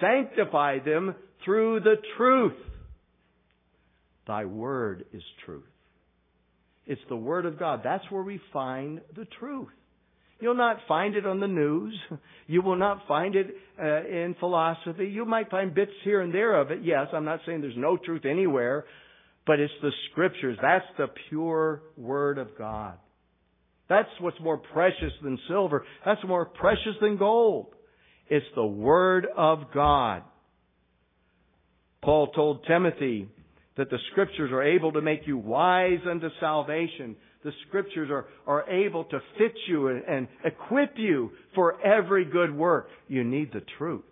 [0.00, 2.56] Sanctify them through the truth.
[4.26, 5.64] Thy word is truth.
[6.86, 7.80] It's the Word of God.
[7.82, 9.68] That's where we find the truth.
[10.40, 11.98] You'll not find it on the news.
[12.48, 15.06] You will not find it uh, in philosophy.
[15.06, 16.78] You might find bits here and there of it.
[16.84, 18.84] Yes, I'm not saying there's no truth anywhere,
[19.48, 20.56] but it's the Scriptures.
[20.62, 22.98] That's the pure Word of God.
[23.88, 25.84] That's what's more precious than silver.
[26.04, 27.68] That's more precious than gold.
[28.28, 30.22] It's the Word of God.
[32.02, 33.28] Paul told Timothy
[33.76, 37.16] that the scriptures are able to make you wise unto salvation.
[37.44, 42.54] The scriptures are, are able to fit you and, and equip you for every good
[42.54, 42.88] work.
[43.06, 44.04] You need the truth.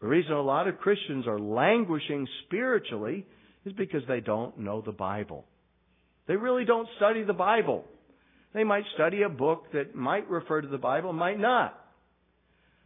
[0.00, 3.26] The reason a lot of Christians are languishing spiritually
[3.64, 5.46] is because they don't know the Bible.
[6.28, 7.84] They really don't study the Bible.
[8.56, 11.78] They might study a book that might refer to the Bible, might not.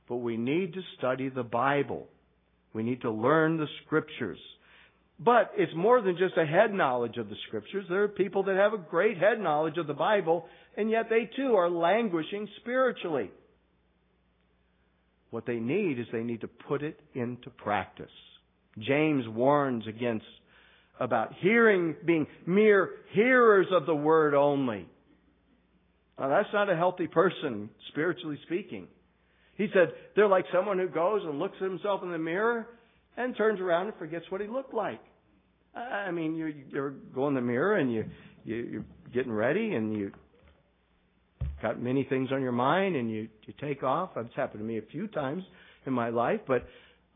[0.09, 2.09] But we need to study the Bible.
[2.73, 4.41] We need to learn the Scriptures.
[5.21, 7.85] But it's more than just a head knowledge of the scriptures.
[7.89, 10.47] There are people that have a great head knowledge of the Bible,
[10.77, 13.31] and yet they too are languishing spiritually.
[15.31, 18.11] What they need is they need to put it into practice.
[18.79, 20.25] James warns against
[20.99, 24.89] about hearing, being mere hearers of the word only.
[26.21, 28.89] Now that's not a healthy person, spiritually speaking.
[29.57, 32.67] He said they're like someone who goes and looks at himself in the mirror
[33.17, 35.01] and turns around and forgets what he looked like.
[35.75, 38.05] I mean, you you go in the mirror and you,
[38.45, 40.13] you you're getting ready and you
[41.63, 44.11] got many things on your mind and you you take off.
[44.17, 45.43] It's happened to me a few times
[45.87, 46.67] in my life, but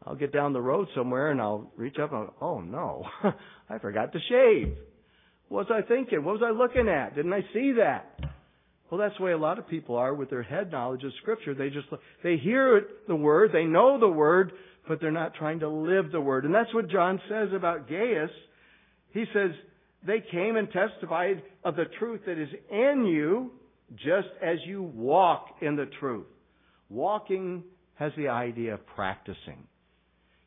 [0.07, 3.05] I'll get down the road somewhere and I'll reach up and I'll, oh no,
[3.69, 4.75] I forgot to shave.
[5.49, 6.25] What was I thinking?
[6.25, 7.15] What was I looking at?
[7.15, 8.19] Didn't I see that?
[8.91, 11.55] Well, that's the way a lot of people are with their head knowledge of Scripture.
[11.55, 11.87] They just
[12.23, 14.53] they hear the word, they know the word,
[14.87, 16.45] but they're not trying to live the word.
[16.45, 18.31] And that's what John says about Gaius.
[19.13, 19.51] He says,
[20.07, 23.53] they came and testified of the truth that is in you,
[23.97, 26.27] just as you walk in the truth.
[26.91, 27.65] Walking
[27.95, 29.67] has the idea of practicing.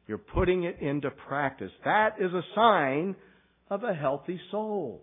[0.08, 1.72] You're putting it into practice.
[1.86, 3.16] That is a sign
[3.70, 5.02] of a healthy soul,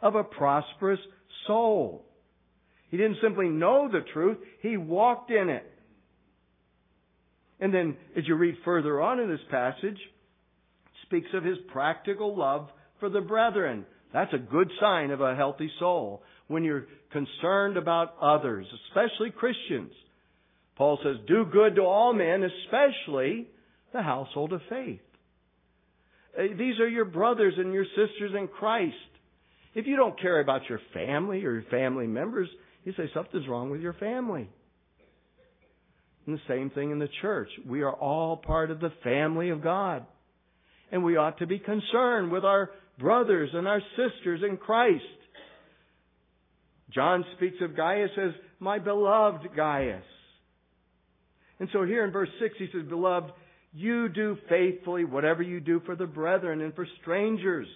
[0.00, 1.00] of a prosperous
[1.46, 2.06] soul.
[2.92, 5.64] He didn't simply know the truth, he walked in it.
[7.58, 12.36] And then, as you read further on in this passage, it speaks of his practical
[12.36, 12.68] love
[13.00, 13.86] for the brethren.
[14.12, 16.22] That's a good sign of a healthy soul.
[16.48, 19.92] When you're concerned about others, especially Christians.
[20.76, 23.46] Paul says, do good to all men, especially
[23.94, 25.00] the household of faith.
[26.38, 28.94] Uh, these are your brothers and your sisters in Christ.
[29.74, 32.48] If you don't care about your family or your family members,
[32.84, 34.48] you say something's wrong with your family.
[36.26, 37.48] And the same thing in the church.
[37.66, 40.06] We are all part of the family of God.
[40.90, 45.02] And we ought to be concerned with our brothers and our sisters in Christ.
[46.94, 50.04] John speaks of Gaius as my beloved Gaius.
[51.58, 53.32] And so here in verse 6 he says, Beloved,
[53.72, 57.66] you do faithfully whatever you do for the brethren and for strangers.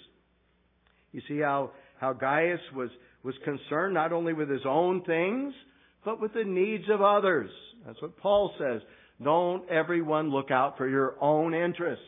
[1.13, 2.91] You see how, how Gaius was,
[3.27, 5.53] was concerned not only with his own things,
[6.05, 7.51] but with the needs of others.
[7.85, 8.81] That's what Paul says.
[9.23, 12.05] Don't everyone look out for your own interests.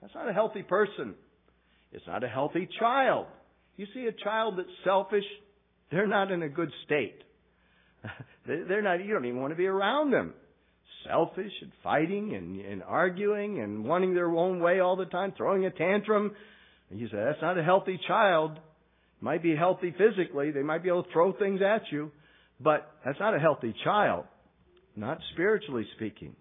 [0.00, 1.14] That's not a healthy person.
[1.92, 3.26] It's not a healthy child.
[3.76, 5.24] You see a child that's selfish,
[5.92, 7.22] they're not in a good state.
[8.46, 10.34] they're not, you don't even want to be around them.
[11.06, 15.66] Selfish and fighting and, and arguing and wanting their own way all the time, throwing
[15.66, 16.32] a tantrum.
[16.90, 18.58] You say, that's not a healthy child.
[19.22, 20.50] Might be healthy physically.
[20.50, 22.10] They might be able to throw things at you.
[22.60, 24.26] But that's not a healthy child.
[24.94, 26.36] Not spiritually speaking.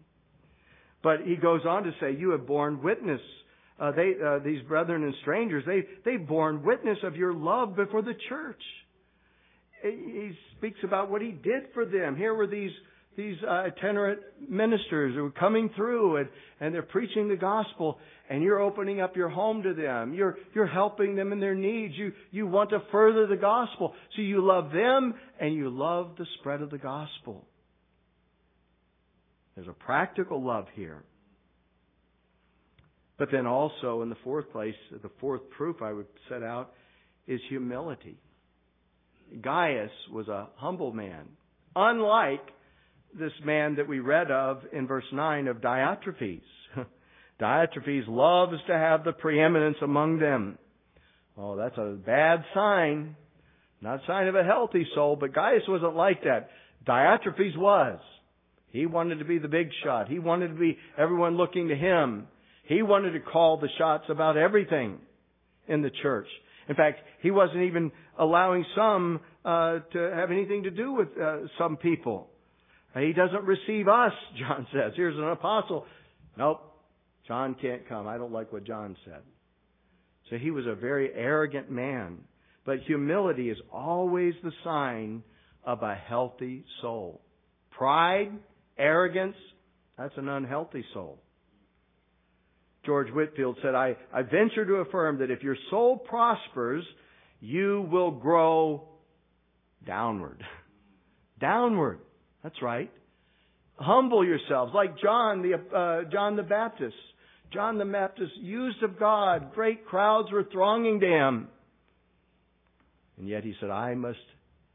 [1.01, 3.21] But he goes on to say, you have borne witness
[3.81, 8.03] uh, they, uh, these brethren and strangers, they, they've borne witness of your love before
[8.03, 8.61] the church.
[9.81, 12.15] He speaks about what he did for them.
[12.15, 12.69] Here were these,
[13.17, 17.99] these uh, itinerant ministers who are coming through and, and they're preaching the gospel
[18.29, 20.13] and you're opening up your home to them.
[20.13, 21.93] You're, you're helping them in their needs.
[21.97, 23.93] You, you want to further the gospel.
[24.15, 27.45] So you love them and you love the spread of the gospel.
[29.55, 31.03] There's a practical love here.
[33.19, 36.71] But then also, in the fourth place, the fourth proof I would set out
[37.27, 38.17] is humility.
[39.41, 41.25] Gaius was a humble man,
[41.75, 42.41] unlike
[43.17, 46.41] this man that we read of in verse 9 of Diotrephes.
[47.41, 50.57] Diotrephes loves to have the preeminence among them.
[51.37, 53.15] Oh, that's a bad sign.
[53.81, 56.49] Not a sign of a healthy soul, but Gaius wasn't like that.
[56.85, 57.99] Diotrephes was.
[58.69, 60.07] He wanted to be the big shot.
[60.07, 62.27] He wanted to be everyone looking to him.
[62.63, 64.99] He wanted to call the shots about everything
[65.67, 66.27] in the church.
[66.69, 71.39] In fact, he wasn't even allowing some uh, to have anything to do with uh,
[71.57, 72.29] some people.
[72.95, 74.93] He doesn't receive us, John says.
[74.95, 75.85] Here's an apostle.
[76.37, 76.61] Nope,
[77.27, 78.07] John can't come.
[78.07, 79.21] I don't like what John said.
[80.29, 82.19] So he was a very arrogant man.
[82.65, 85.23] But humility is always the sign
[85.63, 87.21] of a healthy soul.
[87.71, 88.31] Pride,
[88.77, 89.35] arrogance,
[89.97, 91.19] that's an unhealthy soul.
[92.85, 96.83] George Whitefield said, I, I venture to affirm that if your soul prospers,
[97.39, 98.87] you will grow
[99.85, 100.43] downward.
[101.39, 101.99] downward.
[102.43, 102.91] That's right.
[103.77, 106.95] Humble yourselves, like John the uh, John the Baptist.
[107.53, 111.47] John the Baptist, used of God, great crowds were thronging to him,
[113.17, 114.19] and yet he said, "I must,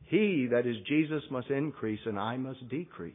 [0.04, 3.14] he that is Jesus must increase, and I must decrease."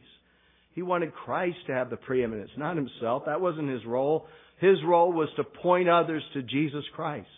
[0.74, 3.24] He wanted Christ to have the preeminence, not himself.
[3.26, 4.26] That wasn't his role.
[4.58, 7.28] His role was to point others to Jesus Christ.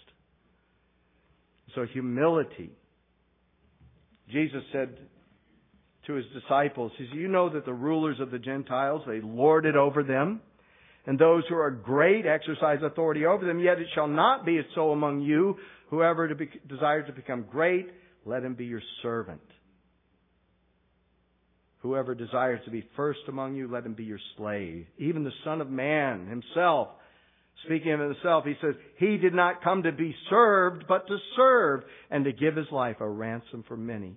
[1.75, 2.71] So humility.
[4.31, 4.97] Jesus said
[6.07, 9.67] to his disciples, he said, you know that the rulers of the Gentiles, they lord
[9.67, 10.41] it over them,
[11.07, 14.93] and those who are great exercise authority over them, yet it shall not be so
[14.93, 15.57] among you.
[15.91, 17.89] Whoever to be, desires to become great,
[18.25, 19.43] let him be your servant.
[21.81, 24.87] Whoever desires to be first among you, let him be your slave.
[24.97, 26.89] Even the Son of Man himself
[27.65, 31.83] Speaking of himself, he says, He did not come to be served, but to serve
[32.11, 34.17] and to give his life a ransom for many.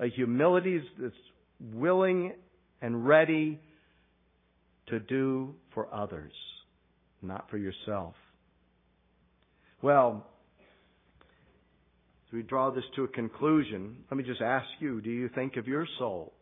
[0.00, 1.14] A humility that's
[1.74, 2.32] willing
[2.82, 3.60] and ready
[4.88, 6.32] to do for others,
[7.22, 8.14] not for yourself.
[9.82, 10.26] Well,
[12.26, 15.56] as we draw this to a conclusion, let me just ask you, do you think
[15.56, 16.32] of your soul?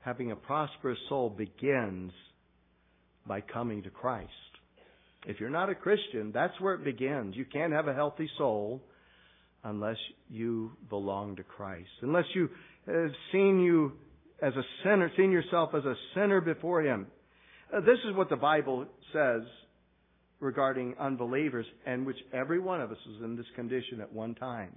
[0.00, 2.12] having a prosperous soul begins
[3.26, 4.30] by coming to Christ.
[5.26, 7.36] If you're not a Christian, that's where it begins.
[7.36, 8.82] You can't have a healthy soul
[9.64, 9.96] unless
[10.28, 11.88] you belong to Christ.
[12.02, 12.48] Unless you
[12.86, 13.92] have seen you
[14.42, 17.06] as a sinner, seeing yourself as a sinner before Him.
[17.74, 19.42] Uh, this is what the Bible says
[20.40, 24.74] regarding unbelievers, and which every one of us is in this condition at one time.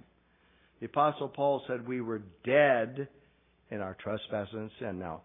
[0.80, 3.08] The Apostle Paul said we were dead
[3.70, 4.98] in our trespasses and sin.
[4.98, 5.22] Now,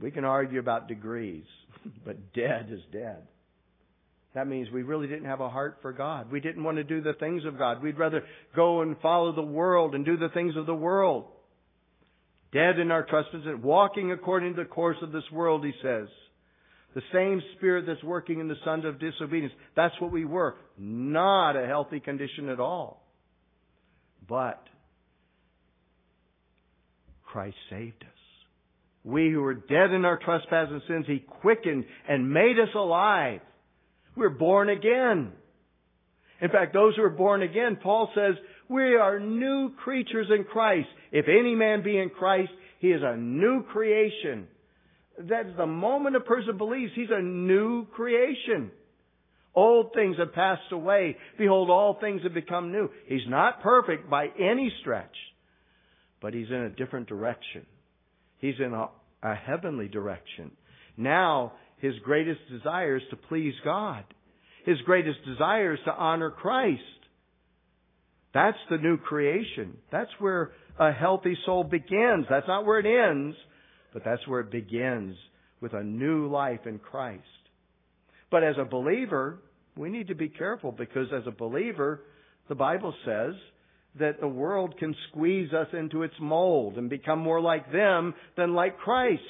[0.00, 1.44] we can argue about degrees,
[2.04, 3.26] but dead is dead.
[4.36, 6.30] That means we really didn't have a heart for God.
[6.30, 7.82] We didn't want to do the things of God.
[7.82, 8.22] We'd rather
[8.54, 11.24] go and follow the world and do the things of the world.
[12.52, 16.08] Dead in our trespasses, walking according to the course of this world, he says.
[16.94, 19.54] The same spirit that's working in the sons of disobedience.
[19.74, 20.56] That's what we were.
[20.76, 23.02] Not a healthy condition at all.
[24.28, 24.62] But
[27.24, 28.08] Christ saved us.
[29.02, 33.40] We who were dead in our trespasses and sins, He quickened and made us alive.
[34.16, 35.32] We're born again.
[36.40, 38.34] In fact, those who are born again, Paul says,
[38.68, 40.88] we are new creatures in Christ.
[41.12, 44.48] If any man be in Christ, he is a new creation.
[45.18, 48.70] That's the moment a person believes he's a new creation.
[49.54, 51.16] Old things have passed away.
[51.38, 52.90] Behold, all things have become new.
[53.06, 55.16] He's not perfect by any stretch,
[56.20, 57.64] but he's in a different direction.
[58.38, 58.88] He's in a,
[59.22, 60.50] a heavenly direction.
[60.98, 64.04] Now, his greatest desire is to please God.
[64.64, 66.80] His greatest desire is to honor Christ.
[68.34, 69.76] That's the new creation.
[69.92, 72.26] That's where a healthy soul begins.
[72.28, 73.36] That's not where it ends,
[73.92, 75.16] but that's where it begins
[75.60, 77.22] with a new life in Christ.
[78.30, 79.38] But as a believer,
[79.76, 82.02] we need to be careful because as a believer,
[82.48, 83.34] the Bible says
[83.98, 88.54] that the world can squeeze us into its mold and become more like them than
[88.54, 89.22] like Christ.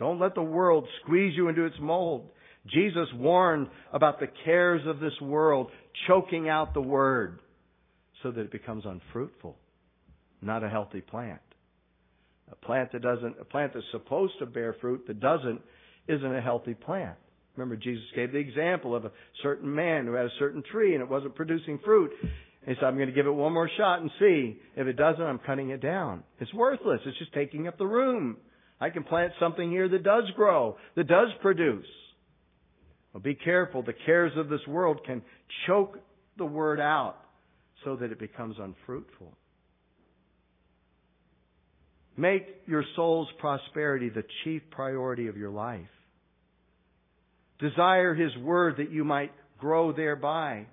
[0.00, 2.30] Don't let the world squeeze you into its mold.
[2.66, 5.70] Jesus warned about the cares of this world
[6.08, 7.38] choking out the word
[8.22, 9.56] so that it becomes unfruitful,
[10.40, 11.40] not a healthy plant.
[12.50, 15.60] A plant that doesn't, a plant that's supposed to bear fruit that doesn't,
[16.08, 17.16] isn't a healthy plant.
[17.56, 21.02] Remember, Jesus gave the example of a certain man who had a certain tree and
[21.02, 22.10] it wasn't producing fruit.
[22.66, 24.58] He said, I'm going to give it one more shot and see.
[24.76, 26.22] If it doesn't, I'm cutting it down.
[26.38, 27.00] It's worthless.
[27.04, 28.38] It's just taking up the room.
[28.80, 31.86] I can plant something here that does grow, that does produce.
[33.12, 33.82] Well, be careful.
[33.82, 35.22] The cares of this world can
[35.66, 35.98] choke
[36.38, 37.16] the word out
[37.84, 39.34] so that it becomes unfruitful.
[42.16, 45.80] Make your soul's prosperity the chief priority of your life.
[47.58, 50.66] Desire His Word that you might grow thereby.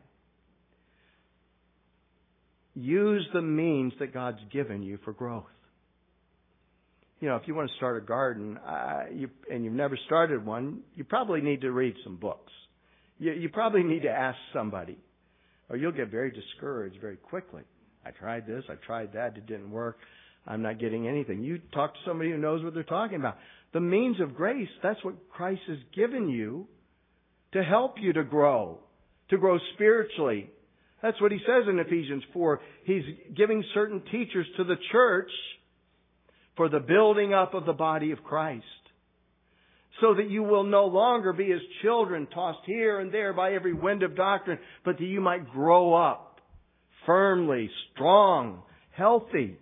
[2.75, 5.45] Use the means that God's given you for growth
[7.19, 10.45] you know, if you want to start a garden uh, you, and you've never started
[10.45, 12.51] one, you probably need to read some books.
[13.17, 14.97] You, you probably need to ask somebody,
[15.69, 17.63] or you'll get very discouraged very quickly.
[18.05, 19.97] I tried this, I tried that, it didn't work.
[20.45, 21.43] I'm not getting anything.
[21.43, 23.37] You talk to somebody who knows what they're talking about.
[23.73, 26.67] The means of grace, that's what Christ has given you
[27.53, 28.79] to help you to grow,
[29.29, 30.49] to grow spiritually.
[31.01, 32.61] That's what he says in Ephesians 4.
[32.85, 33.03] He's
[33.35, 35.29] giving certain teachers to the church
[36.57, 38.65] for the building up of the body of Christ.
[40.01, 43.73] So that you will no longer be as children tossed here and there by every
[43.73, 46.27] wind of doctrine, but that you might grow up
[47.05, 49.57] firmly, strong, healthy.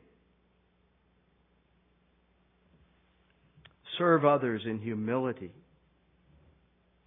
[3.97, 5.51] Serve others in humility.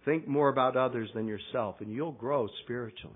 [0.05, 3.15] Think more about others than yourself, and you'll grow spiritually.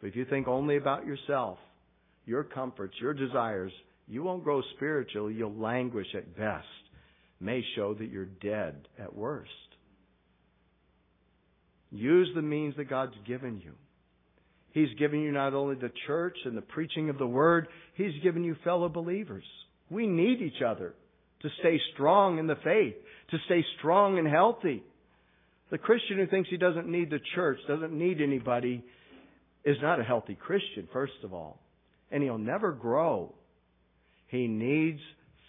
[0.00, 1.58] But if you think only about yourself,
[2.26, 3.72] your comforts, your desires,
[4.12, 6.66] you won't grow spiritually, you'll languish at best.
[7.40, 9.50] May show that you're dead at worst.
[11.90, 13.72] Use the means that God's given you.
[14.72, 18.44] He's given you not only the church and the preaching of the word, He's given
[18.44, 19.44] you fellow believers.
[19.88, 20.92] We need each other
[21.40, 22.94] to stay strong in the faith,
[23.30, 24.82] to stay strong and healthy.
[25.70, 28.84] The Christian who thinks he doesn't need the church, doesn't need anybody,
[29.64, 31.60] is not a healthy Christian, first of all.
[32.10, 33.34] And he'll never grow
[34.32, 34.98] he needs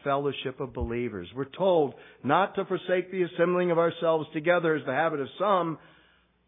[0.04, 1.30] fellowship of believers.
[1.34, 5.80] We're told not to forsake the assembling of ourselves together as the habit of some,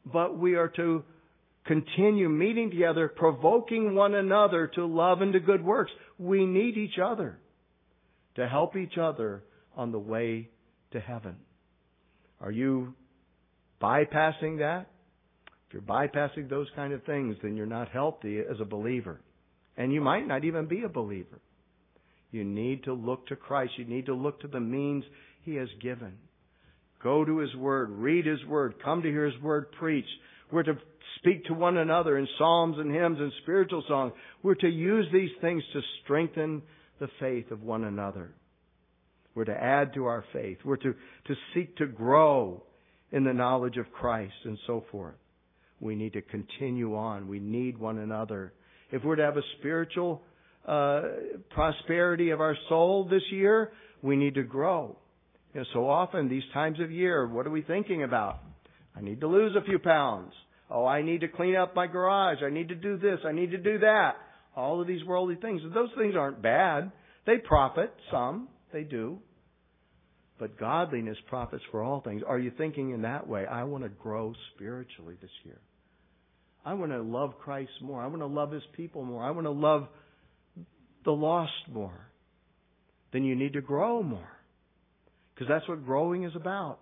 [0.06, 1.04] but we are to
[1.66, 5.92] continue meeting together, provoking one another to love and to good works.
[6.20, 7.40] We need each other
[8.36, 9.42] to help each other
[9.78, 10.50] on the way
[10.92, 11.38] to heaven.
[12.42, 12.96] Are you
[13.82, 14.88] bypassing that?
[15.70, 19.22] If you're bypassing those kind of things, then you're not healthy as a believer.
[19.78, 21.40] And you might not even be a believer.
[22.36, 23.72] You need to look to Christ.
[23.78, 25.06] You need to look to the means
[25.44, 26.18] He has given.
[27.02, 27.92] Go to His Word.
[27.92, 28.76] Read His Word.
[28.84, 30.10] Come to hear His Word preached.
[30.52, 30.78] We're to
[31.20, 34.12] speak to one another in psalms and hymns and spiritual songs.
[34.44, 36.62] We're to use these things to strengthen
[37.00, 38.32] the faith of one another.
[39.34, 40.58] We're to add to our faith.
[40.66, 40.94] We're to,
[41.28, 42.64] to seek to grow
[43.14, 45.16] in the knowledge of Christ and so forth.
[45.80, 47.30] We need to continue on.
[47.30, 48.52] We need one another.
[48.92, 50.22] If we're to have a spiritual
[50.68, 51.02] uh,
[51.52, 54.98] prosperity of our soul this year, we need to grow.
[55.54, 58.40] You know, so often these times of year, what are we thinking about?
[58.96, 60.34] I need to lose a few pounds.
[60.70, 62.40] Oh, I need to clean up my garage.
[62.44, 63.20] I need to do this.
[63.26, 64.16] I need to do that.
[64.56, 65.62] All of these worldly things.
[65.74, 66.92] Those things aren't bad.
[67.26, 68.48] They profit some.
[68.74, 69.20] They do.
[70.40, 72.22] But godliness profits for all things.
[72.28, 73.46] Are you thinking in that way?
[73.46, 75.60] I want to grow spiritually this year.
[76.66, 78.02] I want to love Christ more.
[78.02, 79.24] I want to love His people more.
[79.24, 79.88] I want to love
[81.06, 82.10] the lost more.
[83.14, 84.28] Then you need to grow more.
[85.34, 86.80] Because that's what growing is about.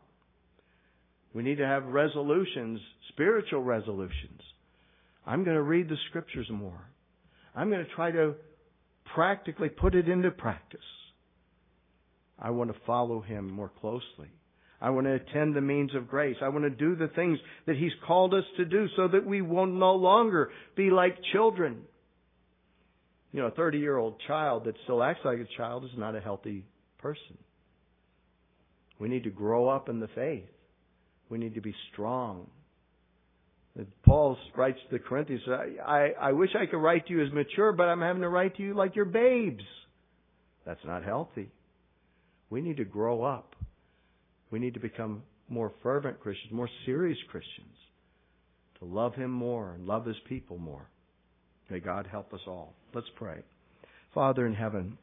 [1.34, 4.42] We need to have resolutions, spiritual resolutions.
[5.26, 6.88] I'm going to read the scriptures more.
[7.56, 8.36] I'm going to try to
[9.16, 10.80] practically put it into practice.
[12.38, 14.32] I want to follow Him more closely.
[14.82, 16.36] I want to attend the means of grace.
[16.42, 19.42] I want to do the things that He's called us to do so that we
[19.42, 21.84] will no longer be like children.
[23.34, 26.16] You know, a 30 year old child that still acts like a child is not
[26.16, 26.66] a healthy
[27.00, 27.38] person.
[29.00, 30.50] We need to grow up in the faith.
[31.30, 32.48] We need to be strong.
[34.06, 37.72] Paul writes to the Corinthians, I, I wish I could write to you as mature,
[37.72, 39.64] but I'm having to write to you like you're babes.
[40.64, 41.50] That's not healthy.
[42.52, 43.56] We need to grow up.
[44.52, 47.76] We need to become more fervent Christians, more serious Christians,
[48.78, 50.88] to love Him more and love His people more.
[51.70, 52.74] May God help us all.
[52.94, 53.40] Let's pray.
[54.14, 54.98] Father in heaven,